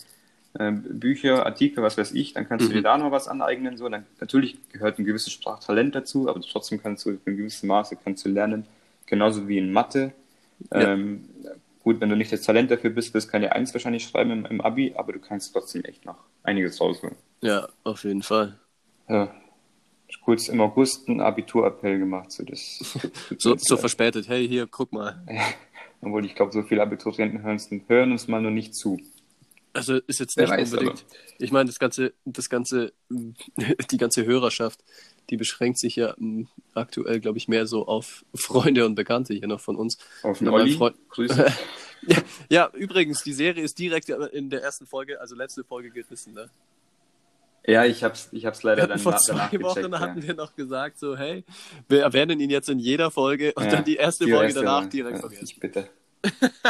[0.58, 2.70] äh, Bücher, Artikel, was weiß ich, dann kannst Mhm.
[2.70, 3.76] du dir da noch was aneignen.
[3.76, 7.96] So, dann, natürlich gehört ein gewisses Sprachtalent dazu, aber trotzdem kannst du in gewissem Maße
[8.02, 8.66] kannst du lernen,
[9.06, 10.12] genauso wie in Mathe.
[10.72, 10.92] Ja.
[10.94, 11.24] Ähm,
[11.84, 14.46] gut, wenn du nicht das Talent dafür bist, wirst du keine Eins wahrscheinlich schreiben im,
[14.46, 17.16] im Abi, aber du kannst trotzdem echt noch einiges rausholen.
[17.42, 18.58] Ja, auf jeden Fall.
[19.08, 19.34] Ja.
[20.24, 22.32] Kurz im August einen Abiturappell gemacht.
[22.32, 22.80] So, das,
[23.38, 24.28] So, so verspätet.
[24.28, 25.22] Hey, hier, guck mal.
[26.00, 28.98] Obwohl ich glaube, so viele Abiturienten hören uns, hören uns mal nur nicht zu.
[29.72, 31.04] Also ist jetzt nicht weiß, unbedingt.
[31.38, 34.82] Ich meine, das ganze, das ganze, die ganze Hörerschaft,
[35.30, 39.46] die beschränkt sich ja m, aktuell, glaube ich, mehr so auf Freunde und Bekannte hier
[39.46, 39.98] noch von uns.
[40.22, 40.74] Auf Olli.
[40.74, 41.46] Freund- Grüße.
[42.06, 46.32] Ja, ja, übrigens, die Serie ist direkt in der ersten Folge, also letzte Folge gerissen.
[46.32, 46.48] Ne?
[47.68, 50.00] Ja, ich hab's, ich hab's leider dann vor zwei Wochen gecheckt.
[50.00, 50.28] hatten ja.
[50.28, 51.44] wir noch gesagt, so, hey,
[51.86, 54.84] wir erwähnen ihn jetzt in jeder Folge und Ja, dann die erste die Folge danach
[54.84, 54.88] Mal.
[54.88, 55.44] direkt vergessen.
[55.44, 55.90] Ich bitte.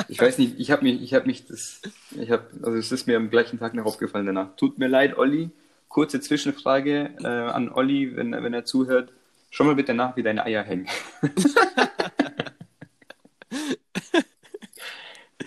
[0.09, 1.83] Ich weiß nicht, ich habe mich, ich habe mich das,
[2.21, 4.57] ich habe, also es ist mir am gleichen Tag noch aufgefallen danach.
[4.57, 5.51] Tut mir leid, Olli.
[5.87, 9.13] Kurze Zwischenfrage äh, an Olli, wenn, wenn er zuhört.
[9.51, 10.89] Schau mal bitte nach, wie deine Eier hängen.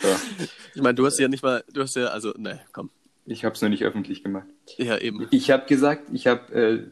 [0.02, 0.16] so,
[0.74, 2.90] Ich meine, du hast ja nicht mal, du hast ja, also, ne, komm.
[3.26, 4.48] Ich habe es nur nicht öffentlich gemacht.
[4.78, 5.28] Ja, eben.
[5.32, 6.84] Ich habe gesagt, ich habe äh,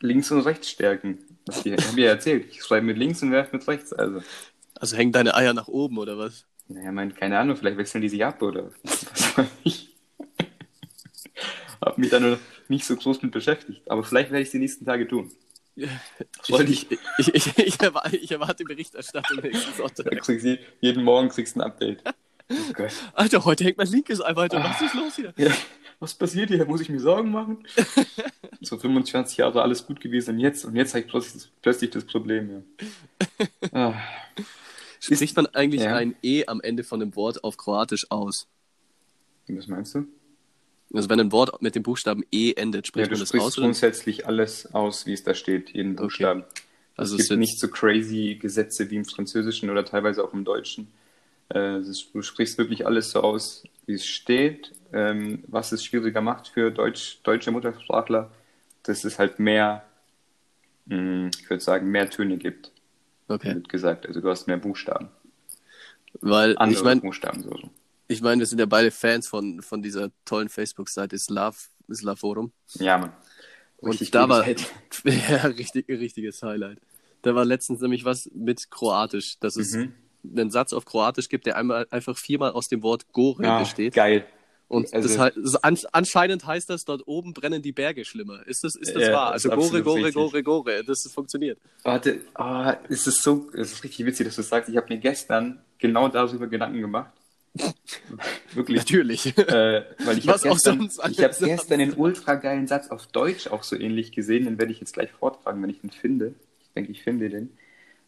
[0.00, 1.18] Links- und Rechtsstärken.
[1.44, 2.46] Das habe ich ja erzählt.
[2.50, 3.92] Ich schreibe mit links und werfe mit rechts.
[3.92, 4.20] Also,
[4.74, 6.46] Also hängen deine Eier nach oben oder was?
[6.68, 9.94] naja, mein, keine Ahnung, vielleicht wechseln die sich ab oder was weiß ich.
[11.84, 13.82] habe mich da nur nicht so groß mit beschäftigt.
[13.90, 15.30] Aber vielleicht werde ich es die nächsten Tage tun.
[15.76, 16.86] Dich.
[16.90, 20.28] Ich, ich, ich, ich, erwarte, ich erwarte Berichterstattung nächsten Sonntag.
[20.80, 22.02] jeden Morgen kriegst du ein Update.
[22.68, 22.90] Oh Gott.
[23.14, 24.62] Alter, heute hängt mein linkes Ei weiter.
[24.62, 25.32] Was ist los hier?
[25.36, 25.50] Ja,
[26.00, 26.64] was passiert hier?
[26.66, 27.66] Muss ich mir Sorgen machen?
[28.60, 32.04] so 25 Jahre alles gut gewesen und jetzt und jetzt habe ich plötzlich, plötzlich das
[32.04, 32.50] Problem.
[32.50, 32.62] Ja.
[33.72, 33.94] Ah.
[35.00, 35.96] Spricht man eigentlich Ja.
[35.96, 38.46] ein E am Ende von einem Wort auf Kroatisch aus?
[39.48, 40.06] Was meinst du?
[40.94, 43.46] Also wenn ein Wort mit dem Buchstaben E endet, Ja, spricht du man das sprichst
[43.46, 43.58] aus?
[43.58, 43.66] Oder?
[43.66, 46.02] grundsätzlich alles aus, wie es da steht, jeden Okay.
[46.02, 46.44] Buchstaben.
[46.96, 50.88] Also es gibt nicht so crazy Gesetze wie im Französischen oder teilweise auch im Deutschen.
[51.54, 54.72] Äh, ist- du sprichst wirklich alles so aus, wie es steht.
[54.92, 58.30] Ähm, was es schwieriger macht für Deutsch, deutsche Muttersprachler,
[58.82, 59.84] dass es halt mehr,
[60.86, 62.70] mh, ich würde sagen, mehr Töne gibt,
[63.28, 63.54] Okay.
[63.54, 64.06] wird gesagt.
[64.06, 65.08] Also du hast mehr Buchstaben.
[66.20, 67.58] Weil Andere ich meine, Buchstaben so.
[68.08, 72.52] ich mein, wir sind ja beide Fans von, von dieser tollen Facebook-Seite Slav, Slavorum.
[72.74, 73.12] Ja, Mann.
[73.78, 74.46] Und da war
[75.04, 76.78] ja richtig, richtiges Highlight.
[77.22, 79.94] Da war letztens nämlich was mit Kroatisch, dass es Mhm.
[80.24, 83.94] Einen Satz auf Kroatisch gibt, der einmal einfach viermal aus dem Wort Gore Ah, besteht.
[83.94, 84.24] geil.
[84.68, 88.46] Und Also- das also an, anscheinend heißt das, dort oben brennen die Berge schlimmer.
[88.46, 89.32] Ist das, ist das Ja, wahr?
[89.32, 90.14] Also Gore, Gore, richtig.
[90.14, 90.82] Gore, Gore.
[90.86, 91.58] Das funktioniert.
[91.82, 92.20] Warte,
[92.88, 94.70] es ist so, es ist richtig witzig, dass du das sagst.
[94.70, 97.12] Ich habe mir gestern genau darüber Gedanken gemacht.
[98.54, 98.78] Wirklich.
[98.78, 99.36] Natürlich.
[99.36, 103.62] Äh, weil ich habe gestern, ich hab gestern den ultra geilen Satz auf Deutsch auch
[103.62, 104.44] so ähnlich gesehen.
[104.46, 106.34] Den werde ich jetzt gleich vortragen, wenn ich den finde.
[106.62, 107.50] Ich denke, ich finde den.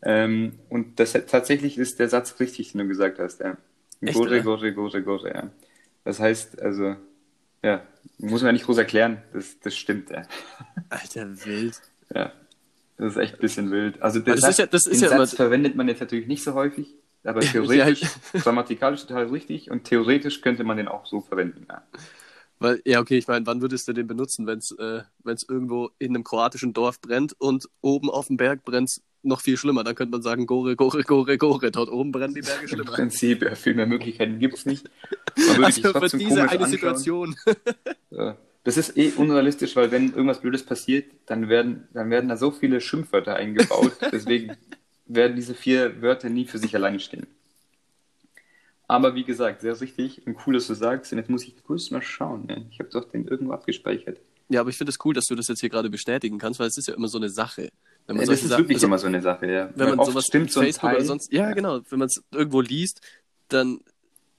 [0.04, 3.40] Ähm, und das tatsächlich ist der Satz richtig, den du gesagt hast.
[3.40, 3.56] Ja.
[4.00, 5.32] Echt, Gore, gore, gore, gore.
[5.34, 5.50] Ja.
[6.04, 6.96] Das heißt, also,
[7.62, 7.82] ja,
[8.18, 9.22] muss man nicht groß erklären.
[9.32, 10.10] Das, das stimmt.
[10.10, 10.22] Ja.
[10.90, 11.80] Alter, wild.
[12.14, 12.32] Ja,
[12.98, 14.02] das ist echt ein bisschen wild.
[14.02, 16.26] Also der das Satz, ist ja- das ist den ja Satz verwendet man jetzt natürlich
[16.26, 18.02] nicht so häufig, aber Ja, theoretisch,
[18.34, 21.66] grammatikalisch total richtig und theoretisch könnte man den auch so verwenden.
[21.68, 21.82] Ja.
[22.58, 25.90] Weil, ja, okay, ich meine, wann würdest du den benutzen, wenn es äh, wenn's irgendwo
[25.98, 29.84] in einem kroatischen Dorf brennt und oben auf dem Berg brennt noch viel schlimmer?
[29.84, 31.70] Dann könnte man sagen, Gore, Gore, Gore, Gore.
[31.70, 32.90] Dort oben brennen die Berge Im schlimmer.
[32.92, 34.88] Prinzip, ja, viel mehr Möglichkeiten gibt es nicht.
[35.56, 36.70] Man Also für diese eine anschauen.
[36.70, 37.36] Situation.
[38.10, 38.36] Ja.
[38.62, 42.50] Das ist eh unrealistisch, weil wenn irgendwas Blödes passiert, dann werden, dann werden da so
[42.50, 43.92] viele Schimpfwörter eingebaut.
[44.12, 44.56] Deswegen
[45.06, 47.26] werden diese vier Wörter nie für sich alleine stehen.
[48.86, 51.12] Aber wie gesagt, sehr richtig und cool, dass du sagst.
[51.12, 52.46] Und jetzt muss ich kurz mal schauen.
[52.46, 52.66] Ne?
[52.70, 54.18] Ich habe doch den irgendwo abgespeichert.
[54.48, 56.68] Ja, aber ich finde es cool, dass du das jetzt hier gerade bestätigen kannst, weil
[56.68, 57.70] es ist ja immer so eine Sache.
[58.06, 59.70] Wenn man Ja, das ist Sa- wirklich also, immer so eine Sache, ja.
[59.76, 60.96] wenn man oft sowas stimmt so Facebook Teil.
[60.96, 63.00] oder sonst, ja, genau, wenn man es irgendwo liest,
[63.48, 63.80] dann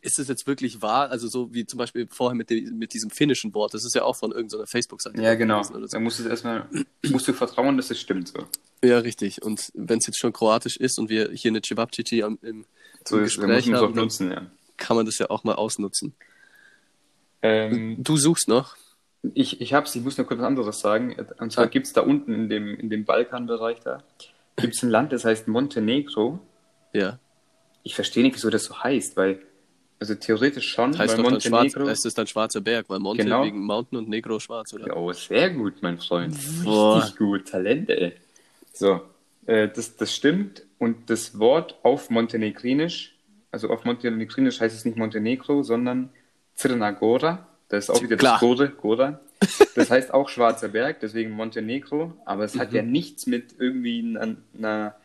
[0.02, 3.10] ist es jetzt wirklich wahr, also so wie zum Beispiel vorher mit, dem, mit diesem
[3.10, 5.20] finnischen Wort, das ist ja auch von irgendeiner Facebook-Seite.
[5.20, 5.64] Ja, genau.
[5.64, 5.80] so.
[5.84, 6.70] Da musst du erstmal,
[7.10, 8.46] musst du vertrauen, dass es stimmt so.
[8.84, 9.42] Ja, richtig.
[9.42, 12.38] Und wenn es jetzt schon kroatisch ist und wir hier eine Cevapcici im,
[13.04, 14.46] So im ist, da Gespräch man haben, nutzen, ja.
[14.78, 16.14] kann man das ja auch mal ausnutzen.
[17.42, 18.76] Ähm, Du suchst noch?
[19.34, 21.16] Ich, ich hab's, ich muss nur kurz was anderes sagen.
[21.40, 21.68] Und zwar Ah.
[21.68, 24.04] gibt's da unten in dem, in dem Balkanbereich da,
[24.58, 26.40] gibt's ein Land, das heißt Montenegro.
[26.94, 27.20] Ja.
[27.84, 29.40] Ich verstehe nicht, wieso das so heißt, weil,
[30.00, 31.90] also theoretisch schon, Heißt weil doch dann schwarz, Montenegro.
[31.92, 33.44] es ist dann schwarzer Berg, weil Monte Genau.
[33.44, 34.96] wegen Mountain und Negro schwarz, oder?
[34.98, 36.36] Oh, sehr gut, mein Freund.
[36.64, 36.98] Boah.
[36.98, 37.48] Richtig gut.
[37.48, 38.14] Talente, ey.
[38.74, 39.02] So,
[39.46, 40.64] äh, das, das stimmt.
[40.80, 43.16] Und das Wort auf Montenegrinisch,
[43.52, 46.10] also auf Montenegrinisch heißt es nicht Montenegro, sondern
[46.58, 47.48] Crna Gora.
[47.70, 48.34] Das ist auch wieder Klar.
[48.34, 49.20] das Gore, Gora.
[49.76, 52.14] Das heißt auch Schwarzer Berg, deswegen Montenegro.
[52.26, 52.92] Aber es hat ja Mhm.
[52.92, 54.96] nichts mit irgendwie einer, einer,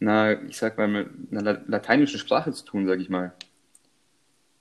[0.00, 3.32] einer ich sag mal, einer la- lateinischen Sprache zu tun, sag ich mal.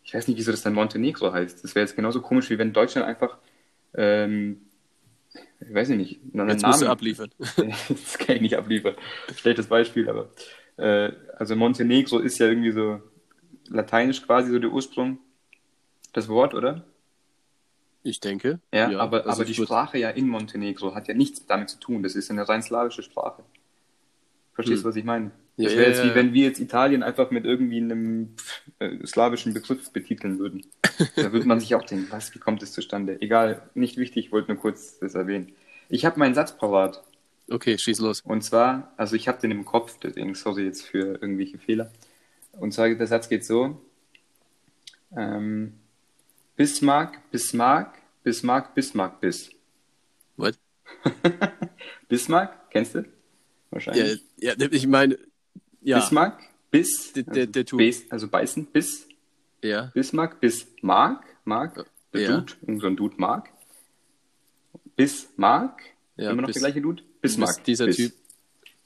[0.04, 1.64] Ich weiß nicht, wieso das dann Montenegro heißt.
[1.64, 3.38] Das wäre jetzt genauso komisch, wie wenn Deutschland einfach,
[3.94, 4.62] ähm,
[5.60, 7.32] ich weiß nicht, einen Jetzt musst du Namen abliefern.
[7.38, 8.96] das kann ich nicht abliefern.
[9.36, 10.30] Schlechtes Beispiel, aber
[10.78, 13.02] äh, also Montenegro ist ja irgendwie so
[13.68, 15.20] lateinisch quasi so der Ursprung,
[16.14, 16.84] das Wort, oder?
[18.04, 18.60] Ich denke.
[18.74, 22.02] Ja, aber, also aber die Sprache ja in Montenegro hat ja nichts damit zu tun.
[22.04, 23.44] Das ist eine rein slawische Sprache.
[24.54, 24.90] Verstehst du, Hm.
[24.90, 25.32] was ich meine?
[25.58, 26.16] Ja, Das wäre ja, jetzt ja, wie ja.
[26.16, 28.36] wenn wir jetzt Italien einfach mit irgendwie einem
[28.80, 30.66] äh, slawischen Begriff betiteln würden.
[31.16, 33.22] Da würde man sich auch denken, was, wie kommt das zustande?
[33.22, 35.54] Egal, nicht wichtig, ich wollte nur kurz das erwähnen.
[35.90, 37.04] Ich habe meinen Satz parat.
[37.50, 38.22] Okay, schieß los.
[38.22, 41.92] Und zwar, also ich habe den im Kopf, deswegen sorry jetzt für irgendwelche Fehler.
[42.54, 43.82] Und zwar, der Satz geht so.
[45.16, 45.74] Ähm,
[46.56, 49.50] Bismarck, Bismarck, Bismarck, Bismarck, bis.
[50.38, 50.58] What?
[52.08, 53.00] Bismarck, kennst du?
[53.00, 53.06] Ja,
[53.72, 54.22] Wahrscheinlich.
[54.38, 55.18] ja, ich meine,
[55.82, 56.00] ja.
[56.00, 57.78] Bismarck, bis, Der- der- der also, Typ.
[57.80, 59.08] bis, also beißen, bis,
[59.64, 59.92] Ja.
[59.94, 62.38] Bismarck, bis Mark, Mark, der Ja.
[62.42, 63.50] Dude, so ein Dude Mark.
[64.96, 65.82] Bismarck,
[66.18, 67.04] Ja, immer noch bis- der gleiche Dude?
[67.22, 67.56] Bismarck.
[67.58, 67.96] bis dieser bis.
[67.98, 68.14] Typ.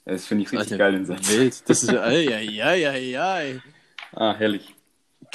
[0.04, 1.28] Das finde ich richtig Alter, geil, den Satz.
[1.30, 1.68] Wild.
[1.68, 3.62] Das ist, ei, ei, ei, ei.
[4.12, 4.72] Ah, herrlich.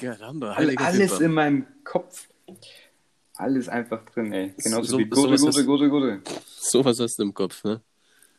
[0.02, 1.26] Heiliger alles Pimper.
[1.26, 2.28] in meinem Kopf.
[3.36, 4.54] Alles einfach drin, ey.
[4.58, 6.22] Genauso So- wie Gute, sowas Gute, Gute, Gute.
[6.46, 7.82] Sowas hast du im Kopf, ne?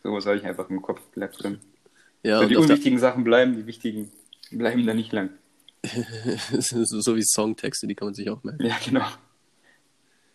[0.02, 1.58] Sowas habe ich einfach im Kopf, bleibt drin.
[2.22, 4.12] Ja, Wenn die auf der, unwichtigen Sachen bleiben, die wichtigen
[4.50, 5.30] bleiben da nicht lang.
[6.58, 8.64] so so wie Songtexte, die kann man sich auch merken.
[8.64, 9.04] Ja, genau.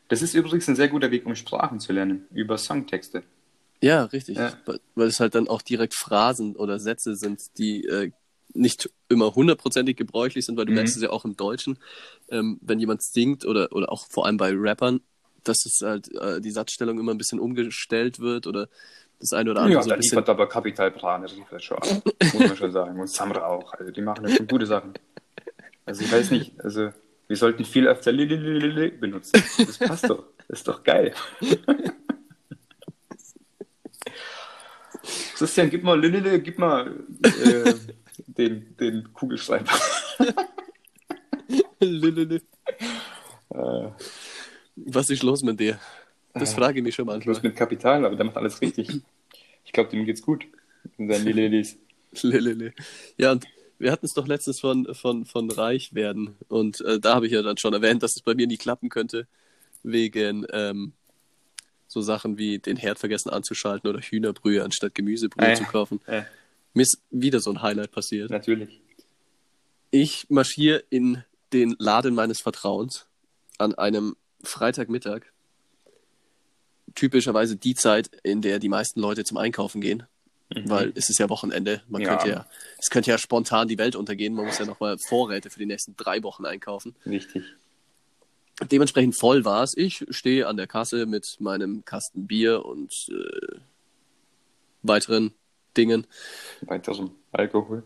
[0.10, 3.24] Das ist übrigens ein sehr guter Weg, um Sprachen zu lernen, über Songtexte.
[3.82, 4.38] Ja, richtig.
[4.38, 4.54] Ja.
[4.66, 8.12] Weil, weil es halt dann auch direkt Phrasen oder Sätze sind, die äh,
[8.58, 10.78] nicht immer hundertprozentig gebräuchlich sind, weil du Mhm.
[10.78, 11.78] merkst es ja auch im Deutschen,
[12.30, 15.02] ähm, wenn jemand singt oder, oder auch vor allem bei Rappern,
[15.44, 18.68] dass es halt äh, die Satzstellung immer ein bisschen umgestellt wird oder
[19.20, 20.12] das eine oder andere Ja, so da bisschen.
[20.18, 21.88] liefert aber Kapital Bran, das liefert schon ab.
[22.34, 23.00] Muss man schon sagen.
[23.00, 23.74] Und Samra auch.
[23.74, 24.94] Also die machen ja schon gute Sachen.
[25.86, 26.90] Also ich weiß nicht, also
[27.28, 29.42] wir sollten viel öfter Lilililili benutzen.
[29.58, 30.26] Das passt doch.
[30.48, 31.14] Das ist doch geil.
[35.36, 37.74] Christian, gib mal Lilili, gib mal äh,
[38.38, 39.72] den, den Kugelschreiber.
[43.50, 43.90] Äh,
[44.76, 45.80] Was ist los mit dir?
[46.34, 47.40] Das Äh, frage ich mich schon manchmal.
[47.42, 49.02] mit Kapital, aber der macht alles richtig.
[49.64, 50.46] Ich glaube, dem geht's gut.
[50.98, 51.78] In seinen Lililis.
[52.22, 52.74] Lilili.
[53.18, 53.46] Ja, und
[53.80, 56.36] wir hatten es doch letztens von, von, von reich werden.
[56.48, 58.90] Und äh, da habe ich ja dann schon erwähnt, dass es bei mir nie klappen
[58.90, 59.28] könnte,
[59.84, 60.94] wegen ähm,
[61.88, 66.00] so Sachen wie den Herd vergessen anzuschalten oder Hühnerbrühe anstatt Gemüsebrühe Äh, zu kaufen.
[66.08, 66.24] Äh,
[66.78, 68.30] Mir ist wieder so ein Highlight passiert.
[68.30, 68.80] natürlich.
[69.90, 73.08] Ich marschiere in den Laden meines Vertrauens
[73.58, 75.22] an einem Freitagmittag.
[76.94, 80.04] Typischerweise die Zeit, in der die meisten Leute zum Einkaufen gehen.
[80.66, 81.82] Weil es ist ja Wochenende.
[81.90, 82.10] Man Ja.
[82.16, 84.34] könnte ja, es könnte ja spontan die Welt untergehen.
[84.34, 86.96] Man muss ja nochmal Vorräte für die nächsten drei Wochen einkaufen.
[87.04, 87.44] Wichtig.
[88.72, 89.76] Dementsprechend voll war es.
[89.76, 93.58] Ich stehe an der Kasse mit meinem Kasten Bier und äh,
[94.84, 95.34] weiteren
[95.78, 96.08] Dingen.
[96.62, 97.84] Weiterem Alkohol.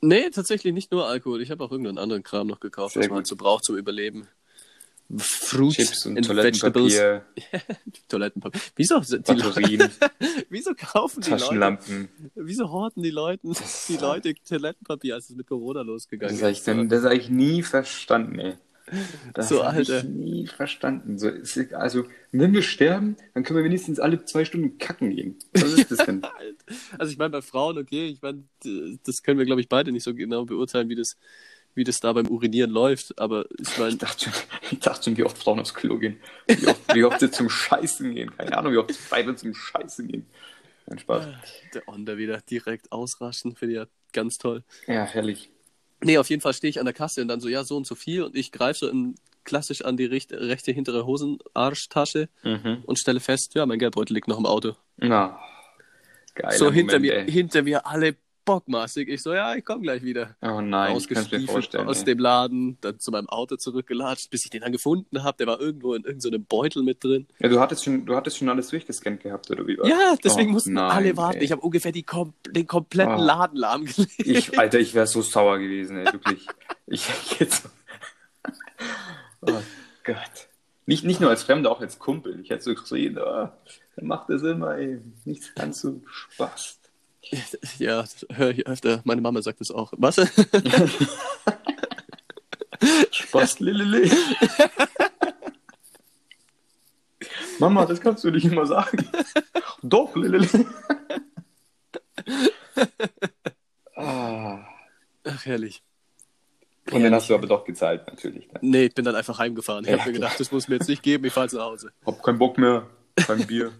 [0.00, 1.40] Nee, tatsächlich nicht nur Alkohol.
[1.42, 3.76] Ich habe auch irgendeinen anderen Kram noch gekauft, Sehr was man halt so braucht zum
[3.76, 4.26] Überleben.
[5.18, 6.94] Fruits Chips und Vegetables.
[6.94, 7.24] Toilettenpapier,
[8.08, 8.60] Toilettenpapier.
[8.76, 9.90] Wieso, die Leute,
[10.48, 12.08] wieso kaufen die Leute, Taschenlampen.
[12.34, 13.46] wieso horten die Leute,
[13.88, 16.68] die Leute Toilettenpapier, als es mit Corona losgegangen Das habe ich, ist?
[16.68, 18.54] dann- das hab ich nie verstanden, ey.
[19.34, 21.18] Das So, habe ich nie verstanden.
[21.18, 25.38] So, ist- also, wenn wir sterben, dann können wir wenigstens alle zwei Stunden kacken gehen.
[25.54, 26.22] Was ist das denn?
[26.98, 28.44] Also ich meine, bei Frauen, okay, ich meine,
[29.04, 31.16] das können wir, glaube ich, beide nicht so genau beurteilen, wie das,
[31.74, 33.18] wie das da beim Urinieren läuft.
[33.18, 34.32] Aber ich meine, Ich dachte schon,
[34.70, 36.16] ich dachte schon wie oft Frauen aufs Klo gehen.
[36.46, 38.36] Wie oft, wie oft sie zum Scheißen gehen.
[38.36, 40.26] Keine Ahnung, wie oft beide zum Scheißen gehen.
[40.86, 41.26] Ein Spaß.
[41.74, 44.64] der Onder wieder direkt ausraschen, finde ich ja ganz toll.
[44.86, 45.50] Ja, herrlich.
[46.02, 47.86] Nee, auf jeden Fall stehe ich an der Kasse und dann so, ja, so und
[47.86, 48.22] so viel.
[48.22, 52.82] Und ich greife so in, klassisch an die rechte, rechte hintere Hosenarschtasche Mhm.
[52.86, 54.74] und stelle fest, ja, mein Geldbeutel liegt noch im Auto.
[54.96, 55.38] Na,
[56.34, 56.56] geil.
[56.56, 59.08] so hinter mir, hinter mir alle bockmaßig.
[59.08, 60.36] Ich so, ja, ich komme gleich wieder.
[60.42, 61.88] Oh nein, ich Ausgestiefelt vorstellen.
[61.88, 62.04] aus ey.
[62.04, 65.36] dem Laden, dann zu meinem Auto zurückgelatscht, bis ich den dann gefunden habe.
[65.38, 67.26] Der war irgendwo in irgendeinem so einem Beutel mit drin.
[67.38, 69.88] Ja, du hattest schon, du hattest schon alles durchgescannt gehabt, oder wie war's?
[69.88, 71.38] Ja, deswegen Oh, mussten nein, alle warten.
[71.38, 71.44] ey.
[71.44, 73.22] Ich habe ungefähr kom den kompletten Oh.
[73.22, 74.12] Laden lahmgelegt.
[74.18, 76.46] Ich, Alter, ich wäre so sauer gewesen, ey, wirklich.
[76.86, 77.68] Ich jetzt.
[79.44, 79.60] Oh
[80.04, 80.48] Gott.
[80.86, 82.40] Nicht, nicht nur als Fremder, auch als Kumpel.
[82.40, 83.48] Ich hätte so gesehen, oh,
[84.00, 85.00] macht das immer, ey.
[85.24, 86.80] Nichts ganz so Spaß.
[87.78, 89.00] Ja, höre ich öfter.
[89.04, 89.92] Meine Mama sagt das auch.
[89.96, 90.16] Was?
[93.10, 94.10] Spaß, Lilili.
[97.58, 99.08] Mama, das kannst du nicht immer sagen.
[99.82, 100.66] Doch, Lilili.
[103.96, 104.58] ah.
[105.24, 105.82] Ach, herrlich.
[106.90, 108.48] Und dann hast du aber doch gezahlt, natürlich.
[108.48, 108.58] Dann.
[108.68, 109.84] Nee, ich bin dann einfach heimgefahren.
[109.84, 111.92] Ich Ja, habe mir gedacht, das muss mir jetzt nicht geben, ich fahre zu Hause.
[112.04, 112.86] Hab keinen Bock mehr.
[113.14, 113.70] Kein Bier.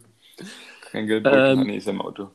[0.92, 1.26] Kein Geld.
[1.28, 2.30] Ähm, nee, ist im Auto.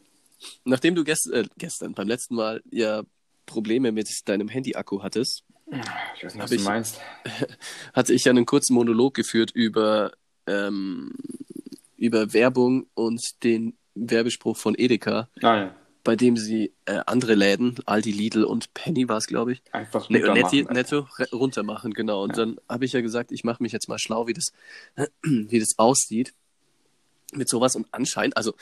[0.65, 3.03] Nachdem du gest äh, gestern, beim letzten Mal, ja
[3.45, 5.43] Probleme mit deinem Handy-Akku hattest,
[6.15, 6.99] Ich weiß nicht, was du meinst.
[7.93, 10.11] hatte ich ja einen kurzen Monolog geführt über
[10.47, 11.13] ähm,
[11.97, 15.75] über Werbung und den Werbespruch von Edeka, Ah, ja.
[16.03, 20.09] bei dem sie äh, andere Läden, Aldi, Lidl und Penny war es, glaube ich, Einfach
[20.09, 20.73] Ne, runter Netto, machen.
[20.73, 22.23] netto re- runter machen, genau.
[22.23, 22.45] Und Ja.
[22.45, 24.51] dann habe ich ja gesagt, ich mache mich jetzt mal schlau, wie das,
[25.23, 26.33] wie das aussieht
[27.33, 27.75] mit sowas.
[27.75, 28.53] Und anscheinend, also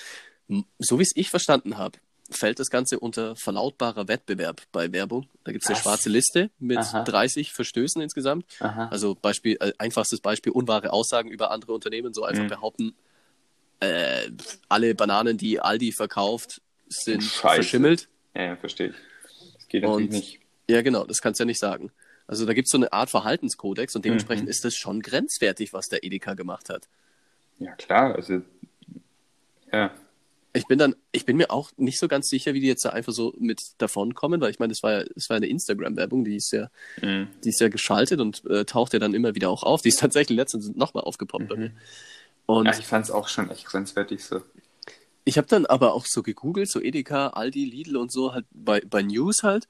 [0.80, 1.98] so wie es ich verstanden habe,
[2.30, 5.28] fällt das Ganze unter verlautbarer Wettbewerb bei Werbung.
[5.44, 7.04] Da gibt es eine schwarze Liste mit Aha.
[7.04, 8.46] 30 Verstößen insgesamt.
[8.60, 8.88] Aha.
[8.90, 12.48] Also Beispiel, äh, einfachstes Beispiel, unwahre Aussagen über andere Unternehmen, so einfach Mhm.
[12.50, 12.96] behaupten,
[13.80, 14.32] äh,
[14.70, 17.56] alle Bananen, die Aldi verkauft, sind Scheiße.
[17.56, 18.08] verschimmelt.
[18.36, 18.96] Ja, ja, verstehe ich.
[19.58, 20.40] Das geht natürlich Und- nicht.
[20.68, 21.92] Ja, genau, das kannst du ja nicht sagen.
[22.28, 24.50] Also da gibt es so eine Art Verhaltenskodex und dementsprechend Mhm.
[24.50, 26.88] ist das schon grenzwertig, was der Edeka gemacht hat.
[27.60, 28.16] Ja, klar.
[28.16, 28.42] Also,
[29.72, 29.94] ja.
[30.56, 32.90] Ich bin dann, ich bin mir auch nicht so ganz sicher, wie die jetzt da
[32.90, 36.38] einfach so mit davonkommen, weil ich meine, das war ja, das war eine Instagram-Werbung, die
[36.38, 36.70] ist ja,
[37.02, 37.28] Mhm.
[37.44, 39.82] die ist ja geschaltet und äh, taucht ja dann immer wieder auch auf.
[39.82, 41.72] Die ist tatsächlich letztens nochmal aufgepoppt bei mir.
[42.46, 44.42] Und ja, ich fand es auch schon echt grenzwertig so.
[45.26, 48.80] Ich habe dann aber auch so gegoogelt, so Edeka, Aldi, Lidl und so, halt bei,
[48.82, 49.68] bei News halt.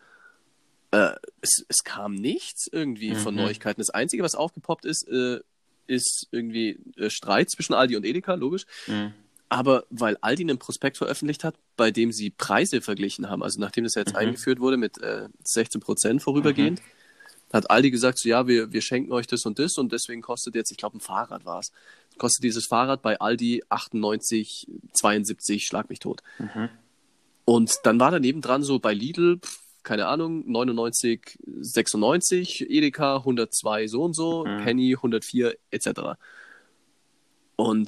[0.91, 1.11] Äh,
[1.41, 3.41] es, es kam nichts irgendwie von Mhm.
[3.41, 3.79] Neuigkeiten.
[3.81, 5.39] Das Einzige, was aufgepoppt ist, äh,
[5.87, 8.65] ist irgendwie äh, Streit zwischen Aldi und Edeka, logisch.
[8.87, 9.13] Mhm.
[9.47, 13.83] Aber weil Aldi einen Prospekt veröffentlicht hat, bei dem sie Preise verglichen haben, also nachdem
[13.83, 14.19] das jetzt Mhm.
[14.19, 16.81] eingeführt wurde mit äh, 16 Prozent vorübergehend,
[17.53, 20.55] hat Aldi gesagt, so ja, wir, wir schenken euch das und das und deswegen kostet
[20.55, 21.71] jetzt, ich glaube, ein Fahrrad war es,
[22.17, 26.21] kostet dieses Fahrrad bei Aldi 98, 72, schlag mich tot.
[26.39, 26.69] Mhm.
[27.45, 33.87] Und dann war daneben dran so bei Lidl, pf, keine Ahnung, 99, 96, Edeka 102
[33.87, 34.63] so und so, Mhm.
[34.63, 36.17] Penny 104 etc.
[37.55, 37.87] Und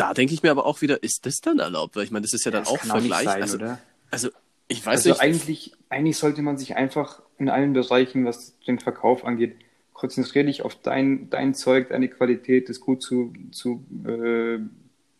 [0.00, 1.96] da denke ich mir aber auch wieder, ist das dann erlaubt?
[1.96, 3.22] Weil ich meine, das ist ja dann das auch kann nicht Vergleich.
[3.22, 3.80] sein, also, oder?
[4.10, 4.30] also
[4.68, 5.20] ich weiß Also nicht.
[5.20, 9.56] eigentlich, eigentlich sollte man sich einfach in allen Bereichen, was den Verkauf angeht,
[9.92, 14.58] konzentriere dich auf dein, dein Zeug, deine Qualität, das gut zu, zu äh,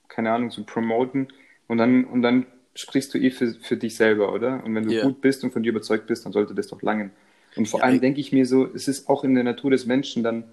[0.08, 1.28] keine Ahnung, zu promoten
[1.68, 4.64] und dann, und dann sprichst du eh für, für dich selber, oder?
[4.64, 5.02] Und wenn du Ja.
[5.02, 7.10] gut bist und von dir überzeugt bist, dann sollte das doch langen.
[7.54, 9.86] Und vor Ja, allem denke ich mir so, es ist auch in der Natur des
[9.86, 10.44] Menschen dann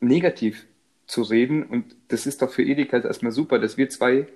[0.00, 0.66] negativ
[1.10, 4.26] zu reden und das ist doch für Edeka erstmal super, dass wir zwei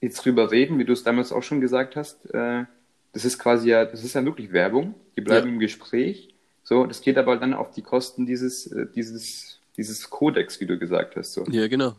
[0.00, 2.26] jetzt drüber reden, wie du es damals auch schon gesagt hast.
[2.34, 2.64] Äh,
[3.12, 4.94] das ist quasi ja, das ist ja wirklich Werbung.
[5.16, 5.52] Die bleiben Ja.
[5.54, 6.34] im Gespräch.
[6.62, 10.78] So, das geht aber dann auf die Kosten dieses, äh, dieses, dieses Kodex, wie du
[10.78, 11.32] gesagt hast.
[11.32, 11.44] So.
[11.50, 11.94] ja, genau.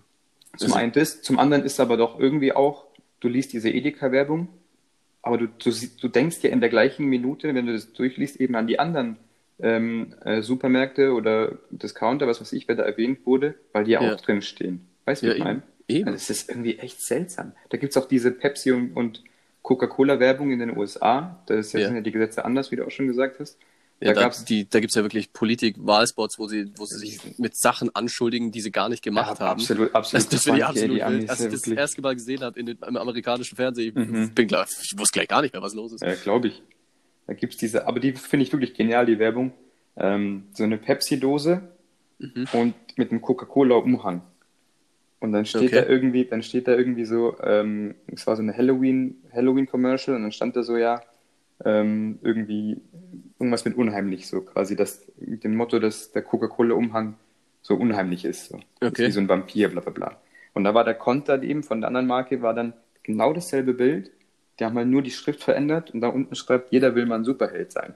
[0.57, 2.85] Zum Also- einen das, zum anderen ist aber doch irgendwie auch,
[3.19, 4.47] du liest diese Edeka-Werbung,
[5.21, 8.55] aber du, du, du denkst ja in der gleichen Minute, wenn du das durchliest, eben
[8.55, 9.17] an die anderen
[9.61, 14.01] ähm, äh, Supermärkte oder Discounter, was weiß ich, wer da erwähnt wurde, weil die ja,
[14.03, 14.13] Ja.
[14.15, 14.87] auch drin stehen.
[15.05, 15.63] Weißt du, Ja, was ich meine?
[15.87, 16.07] Eben.
[16.07, 17.53] Also es ist irgendwie echt seltsam.
[17.69, 19.23] Da gibt es auch diese Pepsi und, und
[19.63, 21.41] Coca-Cola-Werbung in den USA.
[21.47, 23.57] Da ist ja, sind ja die Gesetze anders, wie du auch schon gesagt hast.
[24.01, 26.97] Ja, da da, gab's- die, da gibt es ja wirklich Politik-Wahlspots, wo sie, wo sie
[26.99, 29.59] sich mit Sachen anschuldigen, die sie gar nicht gemacht Ja, haben.
[29.59, 30.23] Absolut, absolut.
[30.25, 31.29] Das, das finde ich absolut Amis, wild.
[31.29, 31.77] Als ich das wirklich.
[31.77, 34.33] erste Mal gesehen habe in den, im amerikanischen Fernsehen, ich Mhm.
[34.33, 36.01] bin klar, ich wusste gleich gar nicht mehr, was los ist.
[36.01, 36.63] Ja, glaube ich.
[37.29, 39.51] Da gibt's diese, aber die finde ich wirklich genial, die Werbung.
[39.95, 41.61] Ähm, so eine Pepsi-Dose
[42.17, 42.47] Mhm.
[42.53, 44.23] und mit einem Coca-Cola-Umhang.
[45.19, 45.75] Und dann steht Okay.
[45.75, 50.23] da irgendwie, dann steht da irgendwie so, ähm, es war so eine Halloween, Halloween-Commercial und
[50.23, 51.01] dann stand da so, ja,
[51.63, 52.81] ähm, irgendwie
[53.37, 57.13] irgendwas mit unheimlich, so quasi, das mit dem Motto, dass der Coca-Cola-Umhang
[57.61, 58.47] so unheimlich ist.
[58.49, 58.59] So.
[58.81, 59.03] Okay.
[59.03, 60.21] Ist wie so ein Vampir, bla bla bla.
[60.55, 62.73] Und da war der Konter eben von der anderen Marke, war dann
[63.03, 64.09] genau dasselbe Bild.
[64.59, 67.23] Die haben halt nur die Schrift verändert und da unten schreibt, jeder will mal ein
[67.23, 67.93] Superheld sein.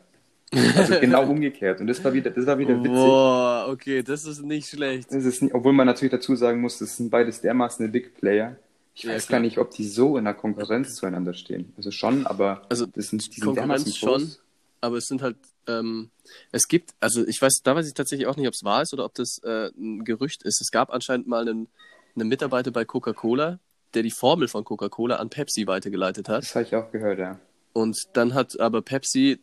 [0.77, 1.81] Also genau umgekehrt.
[1.81, 2.93] Und das war wieder, das war wieder witzig.
[2.93, 5.11] Boah, okay, das ist nicht schlecht.
[5.11, 8.55] Das ist nicht, obwohl man natürlich dazu sagen muss, das sind beides dermaßen Big Player.
[8.95, 9.39] Ich Ja, weiß klar.
[9.39, 11.73] gar nicht, ob die so in der Konkurrenz zueinander stehen.
[11.75, 14.31] Also schon, aber Also das sind, die Konkurrenz schon,
[14.81, 15.37] aber es sind halt,
[15.67, 16.11] ähm,
[16.51, 18.93] es gibt, also ich weiß, da weiß ich tatsächlich auch nicht, ob es wahr ist
[18.93, 20.61] oder ob das äh, ein Gerücht ist.
[20.61, 21.67] Es gab anscheinend mal einen,
[22.15, 23.59] einen Mitarbeiter bei Coca-Cola,
[23.93, 26.43] der die Formel von Coca-Cola an Pepsi weitergeleitet hat.
[26.43, 27.39] Das habe ich auch gehört, ja.
[27.73, 29.39] Und dann hat aber Pepsi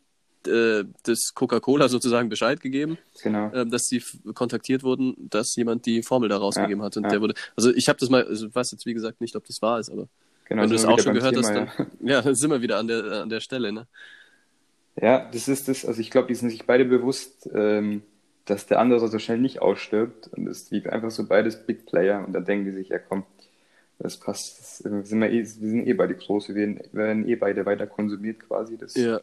[0.47, 3.51] äh, das Coca-Cola sozusagen Bescheid gegeben, Genau.
[3.53, 4.03] äh, dass sie
[4.35, 6.97] kontaktiert wurden, dass jemand die Formel da rausgegeben hat.
[6.97, 7.11] Und ja.
[7.11, 9.45] der wurde, also ich habe das mal, also ich weiß jetzt wie gesagt nicht, ob
[9.47, 10.09] das wahr ist, aber
[10.49, 12.79] genau wenn du wir auch schon gehört hast, Thema, dann, ja, dann sind wir wieder
[12.79, 13.87] an der, an der Stelle, ne?
[15.01, 18.03] Ja, das ist das, also ich glaube, die sind sich beide bewusst, ähm,
[18.45, 20.29] dass der andere so schnell nicht ausstirbt.
[20.29, 23.25] Und es liegt einfach so beides Big Player und da denken die sich, ja komm,
[24.03, 27.03] das passt, das, äh, sind wir, eh, wir sind eh beide groß, wir werden, wir
[27.05, 28.77] werden eh beide weiter konsumiert quasi.
[28.77, 29.21] Das, Ja.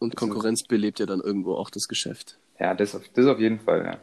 [0.00, 2.38] Und Das ist- Konkurrenz belebt ja dann irgendwo auch das Geschäft.
[2.60, 3.98] ja das, auf, das auf jeden Fall, ja.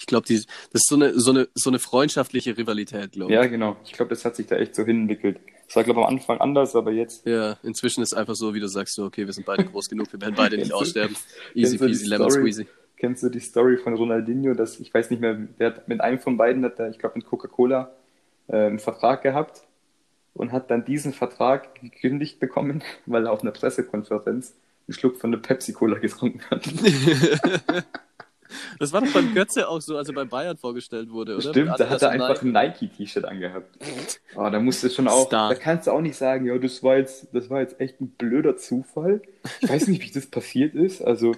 [0.00, 0.38] Ich glaube, das
[0.72, 3.34] ist so eine, so eine, so eine freundschaftliche Rivalität, glaube ich.
[3.36, 3.76] Ja, genau.
[3.84, 5.40] Ich glaube, das hat sich da echt so hinentwickelt.
[5.66, 7.26] Das war, glaube ich, am Anfang anders, aber jetzt.
[7.26, 10.12] Ja, inzwischen ist einfach so, wie du sagst, so, okay, wir sind beide groß genug,
[10.12, 11.16] wir werden beide nicht aussterben.
[11.54, 12.66] Easy peasy, lemon squeezy.
[12.96, 16.20] kennst du die Story von Ronaldinho, dass ich weiß nicht mehr, der hat mit einem
[16.20, 17.90] von beiden hat er, ich glaube mit Coca-Cola,
[18.48, 19.62] äh, einen Vertrag gehabt
[20.38, 24.54] und hat dann diesen Vertrag gekündigt bekommen, weil er auf einer Pressekonferenz
[24.86, 26.64] einen Schluck von der Pepsi-Cola getrunken hat.
[28.78, 31.50] Das war doch beim Götze auch so, als er bei Bayern vorgestellt wurde, oder?
[31.50, 33.78] Stimmt, Mit da hat er Adidas einfach ein Nike-T-Shirt angehabt.
[34.34, 35.50] Oh, da musst du schon auch, Star.
[35.50, 38.08] da kannst du auch nicht sagen, ja, das war jetzt, das war jetzt echt ein
[38.08, 39.20] blöder Zufall.
[39.60, 41.02] Ich weiß nicht, wie das passiert ist.
[41.02, 41.34] Also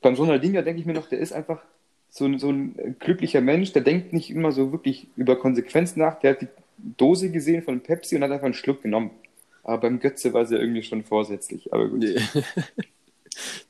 [0.00, 1.60] beim Ronaldinho denke ich mir noch, der ist einfach
[2.08, 6.20] so, ein- so ein glücklicher Mensch, der denkt nicht immer so wirklich über Konsequenzen nach.
[6.20, 6.48] Der hat die
[6.96, 9.10] Dose gesehen von Pepsi und hat einfach einen Schluck genommen.
[9.64, 11.72] Aber beim Götze war es ja irgendwie schon vorsätzlich.
[11.72, 12.00] Aber gut.
[12.00, 12.16] Nee.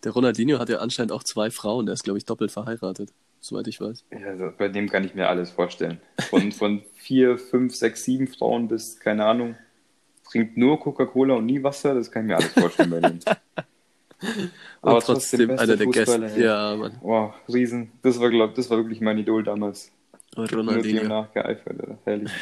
[0.04, 3.68] Der Ronaldinho hat ja anscheinend auch zwei Frauen, der ist, glaube ich, doppelt verheiratet, soweit
[3.68, 4.04] ich weiß.
[4.10, 6.00] Ja, also bei dem kann ich mir alles vorstellen.
[6.30, 9.54] Von, von vier, fünf, sechs, sieben Frauen bis, keine Ahnung,
[10.28, 13.20] trinkt nur Coca-Cola und nie Wasser, das kann ich mir alles vorstellen bei dem.
[14.82, 16.32] Aber trotzdem bester einer der Gäste.
[16.36, 16.96] Ja, Mann.
[17.00, 17.90] Wow, Riesen.
[18.02, 19.90] Das war, glaub, das war wirklich mein Idol damals.
[20.36, 21.04] Ronaldinho.
[21.04, 21.98] nachgeeifert, Alter.
[22.04, 22.32] herrlich.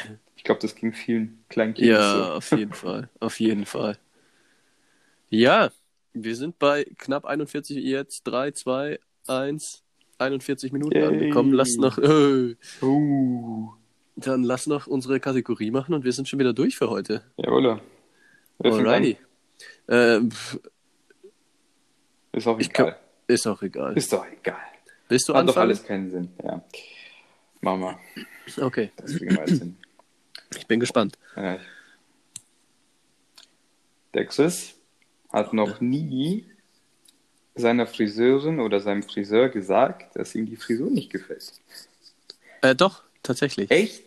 [0.41, 3.09] Ich glaube, das ging vielen kleinen Kindern Ja, auf jeden Fall.
[3.19, 3.99] Auf jeden Fall.
[5.29, 5.69] Ja,
[6.13, 8.23] wir sind bei knapp 41 jetzt.
[8.23, 9.83] 3, 2, 1,
[10.17, 11.05] 41 Minuten Yay.
[11.05, 11.53] angekommen.
[11.53, 12.87] Lass noch, äh, so.
[12.87, 13.73] Uh,
[14.15, 17.23] dann lass noch unsere Kategorie machen und wir sind schon wieder durch für heute.
[17.37, 17.79] jawohl.
[18.63, 19.17] Alrighty.
[19.89, 20.29] Ähm?
[22.31, 22.97] Ist auch egal.
[23.27, 23.95] ist auch egal.
[23.95, 24.57] Ist doch egal.
[25.07, 25.63] Willst du Hat doch anfangen?
[25.67, 26.29] alles keinen Sinn.
[26.43, 26.63] Ja.
[27.61, 27.99] Machen wir.
[28.65, 29.77] Okay, Das kriegen wir jetzt hin.
[30.55, 31.17] Ich bin gespannt.
[31.35, 31.59] Ja.
[34.13, 34.75] Der Chris
[35.31, 36.45] hat noch nie
[37.55, 41.53] seiner Friseurin oder seinem Friseur gesagt, dass ihm die Frisur nicht gefällt.
[42.61, 43.71] Äh, doch, tatsächlich.
[43.71, 44.03] Echt?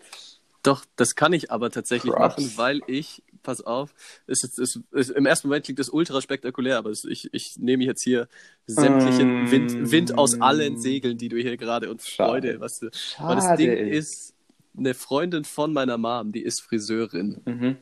[0.63, 2.37] Doch, das kann ich aber tatsächlich Props.
[2.39, 3.95] machen, weil ich, pass auf,
[4.27, 7.59] es ist, es ist, im ersten Moment klingt das ultra spektakulär, aber es, ich, ich
[7.59, 8.29] nehme jetzt hier
[8.67, 9.51] sämtlichen Mm.
[9.51, 12.01] Wind, Wind aus allen Segeln, die du hier gerade und.
[12.01, 14.34] Freude, was du, weil das Ding ist,
[14.77, 17.77] eine Freundin von meiner Mom, die ist Friseurin Mhm.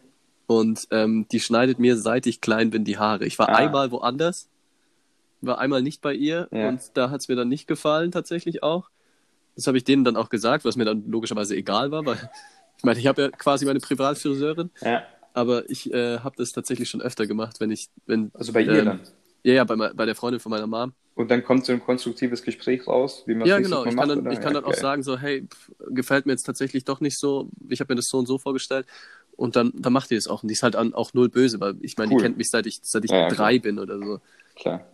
[0.47, 3.25] und ähm, die schneidet mir, seit ich klein bin, die Haare.
[3.25, 3.55] Ich war Ah.
[3.57, 4.49] einmal woanders,
[5.41, 6.69] war einmal nicht bei ihr Ja.
[6.69, 8.91] und da hat es mir dann nicht gefallen tatsächlich auch.
[9.57, 12.17] Das habe ich denen dann auch gesagt, was mir dann logischerweise egal war, weil
[12.79, 15.03] ich meine, ich habe ja quasi meine Privatfriseurin, Ja.
[15.35, 18.73] aber ich äh, habe das tatsächlich schon öfter gemacht, wenn ich, wenn Also bei ihr
[18.81, 19.01] Ähm, dann.
[19.45, 20.93] Ja, ja, bei, bei der Freundin von meiner Mom.
[21.15, 23.81] Und dann kommt so ein konstruktives Gespräch raus, wie man Ja, genau.
[23.85, 24.33] Ich kann macht, dann, oder?
[24.33, 24.81] ich kann Ja, dann auch geil.
[24.81, 27.51] sagen, so, hey, pf, gefällt mir jetzt tatsächlich doch nicht so.
[27.69, 28.87] Ich habe mir das so und so vorgestellt.
[29.37, 30.43] Und dann, dann macht die das auch.
[30.43, 32.19] Und die ist halt an, auch null böse, weil ich meine, Cool.
[32.19, 34.21] die kennt mich seit ich, seit ich Ja, ja, drei bin oder so.
[34.57, 34.87] Klar.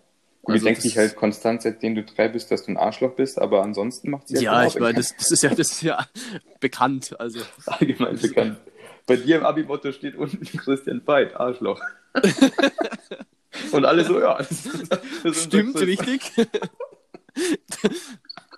[0.43, 3.15] Und Also die denkt sich halt konstant, seitdem du drei bist, dass du ein Arschloch
[3.15, 5.73] bist, aber ansonsten macht sie halt Ja, genau ich meine, das, das ist ja, das
[5.73, 6.07] ist ja
[6.61, 7.15] bekannt.
[7.21, 8.59] Also, allgemein bekannt.
[9.07, 11.81] Bei dir im Abi-Motto steht unten Christian Veit, Arschloch.
[13.73, 14.37] Und alle so, ja.
[14.39, 15.01] Das, ist- das
[15.37, 16.21] ist stimmt richtig.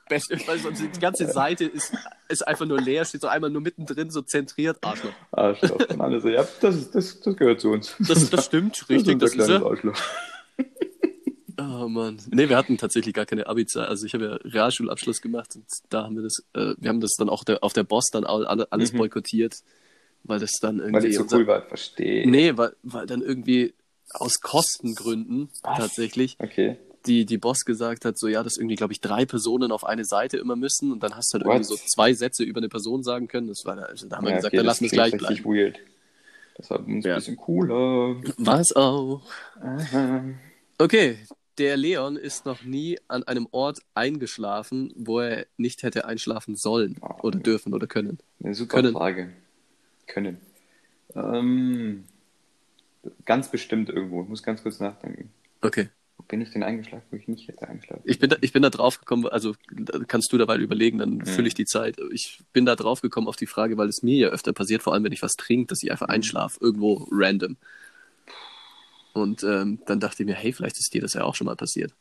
[0.08, 1.92] Beste, weil sonst die ganze Seite ist,
[2.28, 5.12] ist einfach nur leer, steht so einmal nur mittendrin, so zentriert, Arschloch.
[5.30, 5.78] Arschloch.
[5.88, 7.94] Und alle so, ja, das, ist, das, das gehört zu uns.
[8.00, 9.58] Das, das stimmt, richtig, das unser ist er.
[9.60, 9.96] kleines Arschloch.
[11.62, 12.18] Oh Mann.
[12.30, 13.86] Nee, wir hatten tatsächlich gar keine Abi-Zeit.
[13.86, 17.16] Also ich habe ja Realschulabschluss gemacht und da haben wir das, äh, wir haben das
[17.18, 18.98] dann auch der, auf der Boss dann all, alle- alles Mhm.
[18.98, 19.56] boykottiert,
[20.24, 20.94] weil das dann irgendwie.
[20.94, 22.26] Weil ich so unser- cool war, verstehe.
[22.30, 23.74] Nee, weil, weil dann irgendwie
[24.14, 25.78] aus Kostengründen Was?
[25.78, 26.76] tatsächlich Okay.
[27.06, 30.04] die, die Boss gesagt hat, so ja, dass irgendwie, glaube ich, drei Personen auf eine
[30.04, 31.54] Seite immer müssen und dann hast du halt What?
[31.54, 33.46] irgendwie so zwei Sätze über eine Person sagen können.
[33.48, 35.16] Das war da, also da haben wir Ja, gesagt, okay, dann lassen wir es gleich
[35.16, 35.44] bleiben.
[35.44, 35.78] weird.
[36.56, 37.12] Das war uns Ja.
[37.14, 38.16] ein bisschen cooler.
[38.36, 39.22] War es auch.
[39.62, 40.24] Aha.
[40.78, 41.18] Okay,
[41.56, 46.98] der Leon ist noch nie an einem Ort eingeschlafen, wo er nicht hätte einschlafen sollen
[47.02, 48.18] Oh, oder dürfen oder können.
[48.42, 48.92] Eine super Können.
[48.92, 49.30] Frage.
[50.06, 50.38] Können.
[51.14, 52.04] Ähm,
[53.24, 54.22] ganz bestimmt irgendwo.
[54.22, 55.30] Ich muss ganz kurz nachdenken.
[55.62, 55.88] Okay.
[56.16, 58.02] Wo bin ich denn eingeschlafen, wo ich nicht hätte eingeschlafen?
[58.04, 59.54] Ich bin da, ich bin da drauf gekommen, also
[60.06, 61.96] kannst du dabei überlegen, dann fülle ich die Zeit.
[62.12, 64.92] Ich bin da drauf gekommen auf die Frage, weil es mir ja öfter passiert, vor
[64.92, 66.14] allem wenn ich was trinke, dass ich einfach Mhm.
[66.14, 67.56] einschlafe, irgendwo random.
[69.12, 71.56] Und ähm, dann dachte ich mir, hey, vielleicht ist dir das ja auch schon mal
[71.56, 71.94] passiert.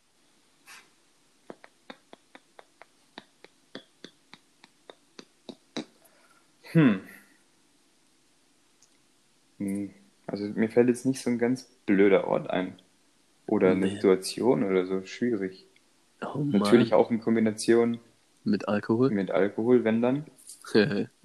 [6.71, 7.01] Hm.
[9.57, 9.93] Hm.
[10.31, 12.73] Also mir fällt jetzt nicht so ein ganz blöder Ort ein.
[13.47, 13.95] Oder eine Nee.
[13.95, 15.03] Situation oder so.
[15.05, 15.65] Schwierig.
[16.21, 16.37] Oh.
[16.39, 17.99] Natürlich auch in Kombination
[18.43, 19.09] Mit Alkohol.
[19.09, 20.25] mit Alkohol, wenn dann.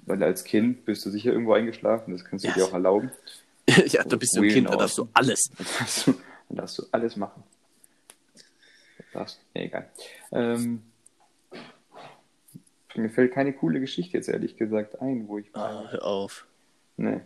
[0.07, 2.13] Weil als Kind bist du sicher irgendwo eingeschlafen.
[2.13, 2.55] Das kannst du Ja.
[2.55, 3.11] dir auch erlauben.
[3.87, 5.51] ja, da bist du ein Kind, da darfst du alles.
[5.57, 6.13] Dann darfst du,
[6.49, 7.43] dann darfst du alles machen.
[9.13, 9.89] Darfst, nee, egal.
[10.33, 10.83] Ähm,
[12.97, 16.47] mir fällt keine coole Geschichte jetzt ehrlich gesagt ein, wo ich Ah, hör auf.
[16.97, 17.21] Nee.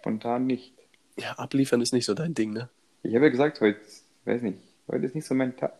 [0.00, 0.74] Spontan nicht.
[1.18, 2.68] Ja, abliefern ist nicht so dein Ding, ne?
[3.02, 3.80] Ich habe ja gesagt, heute,
[4.24, 5.74] weiß nicht, heute ist nicht so mein Tag.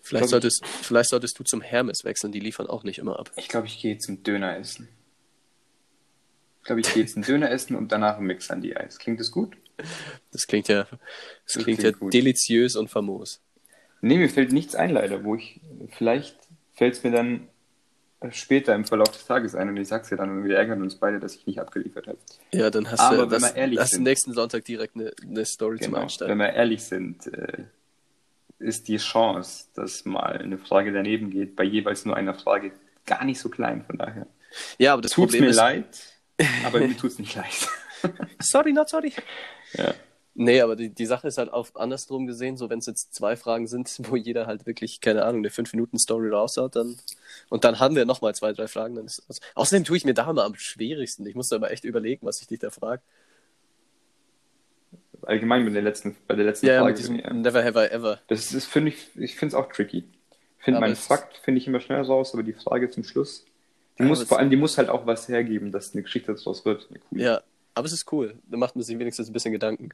[0.00, 3.30] Vielleicht, glaub solltest, vielleicht solltest du zum Hermes wechseln, die liefern auch nicht immer ab.
[3.36, 4.88] Ich glaube, ich gehe zum Döner essen.
[6.60, 8.98] Ich glaube, ich gehe jetzt einen Döner essen und danach einen Mix an die Eis.
[8.98, 9.56] Klingt das gut?
[10.32, 10.90] Das klingt ja, das
[11.44, 12.14] Das klingt klingt ja gut.
[12.14, 13.40] deliziös und famos.
[14.00, 15.60] Nee, mir fällt nichts ein, leider, wo ich,
[15.90, 16.38] vielleicht
[16.72, 17.48] fällt es mir dann
[18.32, 20.94] später im Verlauf des Tages ein und ich sag's dir dann und wir ärgern uns
[20.96, 22.18] beide, dass ich nicht abgeliefert habe.
[22.52, 25.12] Ja, dann hast Aber du wenn das, wir ehrlich hast sind- nächsten Sonntag direkt eine,
[25.22, 26.02] eine Story zum Genau.
[26.02, 26.30] Einsteigen.
[26.32, 27.64] Wenn wir ehrlich sind, äh,
[28.58, 32.72] ist die Chance, dass mal eine Frage daneben geht, bei jeweils nur einer Frage
[33.04, 33.84] gar nicht so klein.
[33.86, 34.26] Von daher
[34.78, 35.56] Ja, aber das tut's Problem mir ist.
[35.56, 35.98] leid,
[36.64, 37.68] aber mir tut's nicht leid.
[38.40, 39.12] Sorry, not sorry.
[39.74, 39.92] ja.
[40.38, 43.36] Nee, aber die, die Sache ist halt auch andersrum gesehen, so wenn es jetzt zwei
[43.36, 46.96] Fragen sind, wo jeder halt wirklich, keine Ahnung, eine 5-Minuten-Story raushaut, dann
[47.48, 49.40] und dann haben wir nochmal zwei, drei Fragen, dann ist das.
[49.54, 51.26] Außerdem tue ich mir da immer am schwierigsten.
[51.26, 53.00] Ich muss da aber echt überlegen, was ich dich da frage.
[55.22, 57.10] Allgemein bei der letzten, bei der letzten Ja, ja, Frage.
[57.10, 57.32] mit ja.
[57.32, 58.20] Never have I ever.
[58.28, 60.04] Das ist, finde ich, ich finde es auch tricky.
[60.58, 63.44] Finde, Aber mein es- Fakt finde ich immer schnell raus, aber die Frage zum Schluss,
[63.98, 66.64] die Aber muss vor allem, die muss halt auch was hergeben, dass eine Geschichte daraus
[66.64, 66.86] wird.
[66.90, 67.22] Eine coole.
[67.22, 67.40] Ja,
[67.74, 68.34] aber es ist cool.
[68.46, 69.88] Da macht man sich wenigstens ein bisschen Gedanken.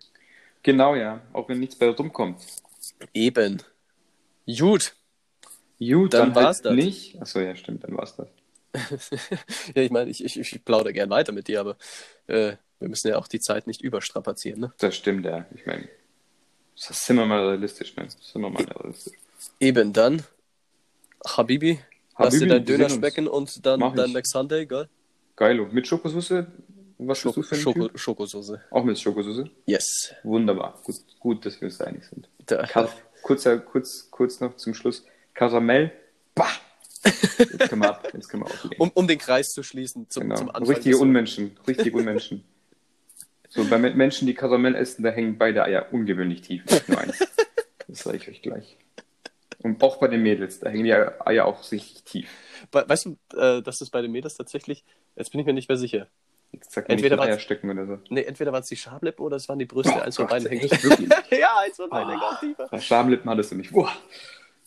[0.62, 1.20] Genau, ja.
[1.32, 2.38] Auch wenn nichts bei rumkommt.
[3.12, 3.62] Eben.
[4.46, 4.94] Gut.
[5.78, 6.74] Gut, Dann dann, war's halt das.
[6.74, 7.20] nicht.
[7.20, 8.28] Achso, ja, stimmt, dann war's das.
[9.74, 11.76] ja, ich meine, ich, ich, ich plaudere gern weiter mit dir, aber
[12.26, 14.72] äh, wir müssen ja auch die Zeit nicht überstrapazieren, ne?
[14.78, 15.46] Das stimmt, ja.
[15.54, 15.88] Ich meine,
[16.86, 18.08] das sind wir mal realistisch, ne?
[18.08, 19.16] Sind wir mal realistisch.
[19.60, 20.22] Eben dann,
[21.26, 21.80] Habibi,
[22.16, 24.12] lass dir Habibi, dein wir Döner schmecken und dann dein.
[24.12, 24.88] Mac Sunday, gell?
[25.36, 25.66] Geilo.
[25.70, 26.46] Mit Schokosoße?
[27.06, 27.98] Was bist du für Schoko, Typ?
[27.98, 28.60] Schokosoße.
[28.70, 29.50] Auch mit Schokosoße?
[29.66, 30.14] Yes.
[30.22, 30.80] Wunderbar.
[30.84, 32.28] Gut, gut, dass wir uns da einig sind.
[32.46, 32.66] Da,
[33.22, 35.04] kurz, kurz noch zum Schluss.
[35.34, 35.92] Karamell.
[36.34, 36.48] Bah!
[37.04, 38.08] Jetzt können wir ab.
[38.12, 38.76] Jetzt können wir auflegen.
[38.80, 40.36] um, um den Kreis zu schließen zum, genau.
[40.36, 40.74] zum Anfang.
[40.74, 41.58] Richtige Unmenschen.
[41.66, 42.44] Richtige Unmenschen.
[43.54, 46.64] So, bei Men- Menschen, die Karamell essen, da hängen beide Eier ungewöhnlich tief.
[46.64, 47.18] Nicht nur eins.
[47.86, 48.78] Das sage ich euch gleich.
[49.58, 52.30] Und auch bei den Mädels, da hängen die Eier auch richtig tief.
[52.72, 54.86] We- Weißt du, äh, dass das bei den Mädels tatsächlich,
[55.16, 56.08] jetzt bin ich mir nicht mehr sicher.
[56.52, 57.98] Nicht Entweder Eierstöcken oder so.
[58.10, 59.92] Nee, entweder waren es die Schamlippen oder es waren die Brüste.
[59.96, 60.70] Oh eins von beiden hängt.
[61.30, 62.68] ja, eins von beiden hängt auch tiefer.
[62.70, 63.72] Ja, Schamlippen hattest du nicht.
[63.72, 63.90] Boah.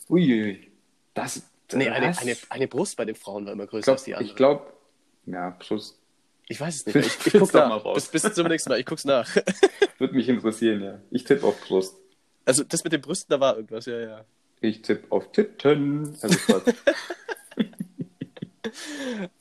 [0.09, 0.71] Uiuiui.
[1.13, 3.95] Das, Nee, eine, das- eine, eine Brust bei den Frauen war immer größer ich glaube,
[3.97, 4.29] als die andere.
[4.29, 4.73] ich glaub,
[5.25, 5.99] ja, Plus
[6.47, 6.95] Ich weiß es nicht.
[6.95, 7.69] Ich, ich guck's nach.
[7.69, 8.07] mal raus.
[8.09, 8.79] Bis, bis zum nächsten Mal.
[8.79, 9.27] Ich guck's nach.
[9.97, 10.99] würde mich interessieren, ja.
[11.11, 11.95] Ich tippe auf Brust.
[12.45, 14.25] Also das mit den Brüsten, da war irgendwas, ja, ja.
[14.61, 16.15] Ich tippe auf Titten.
[16.21, 16.37] Also.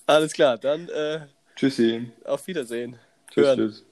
[0.07, 1.20] Alles klar, dann äh,
[1.57, 2.11] Tschüssi.
[2.24, 2.98] auf Wiedersehen.
[3.30, 3.84] Tschüss.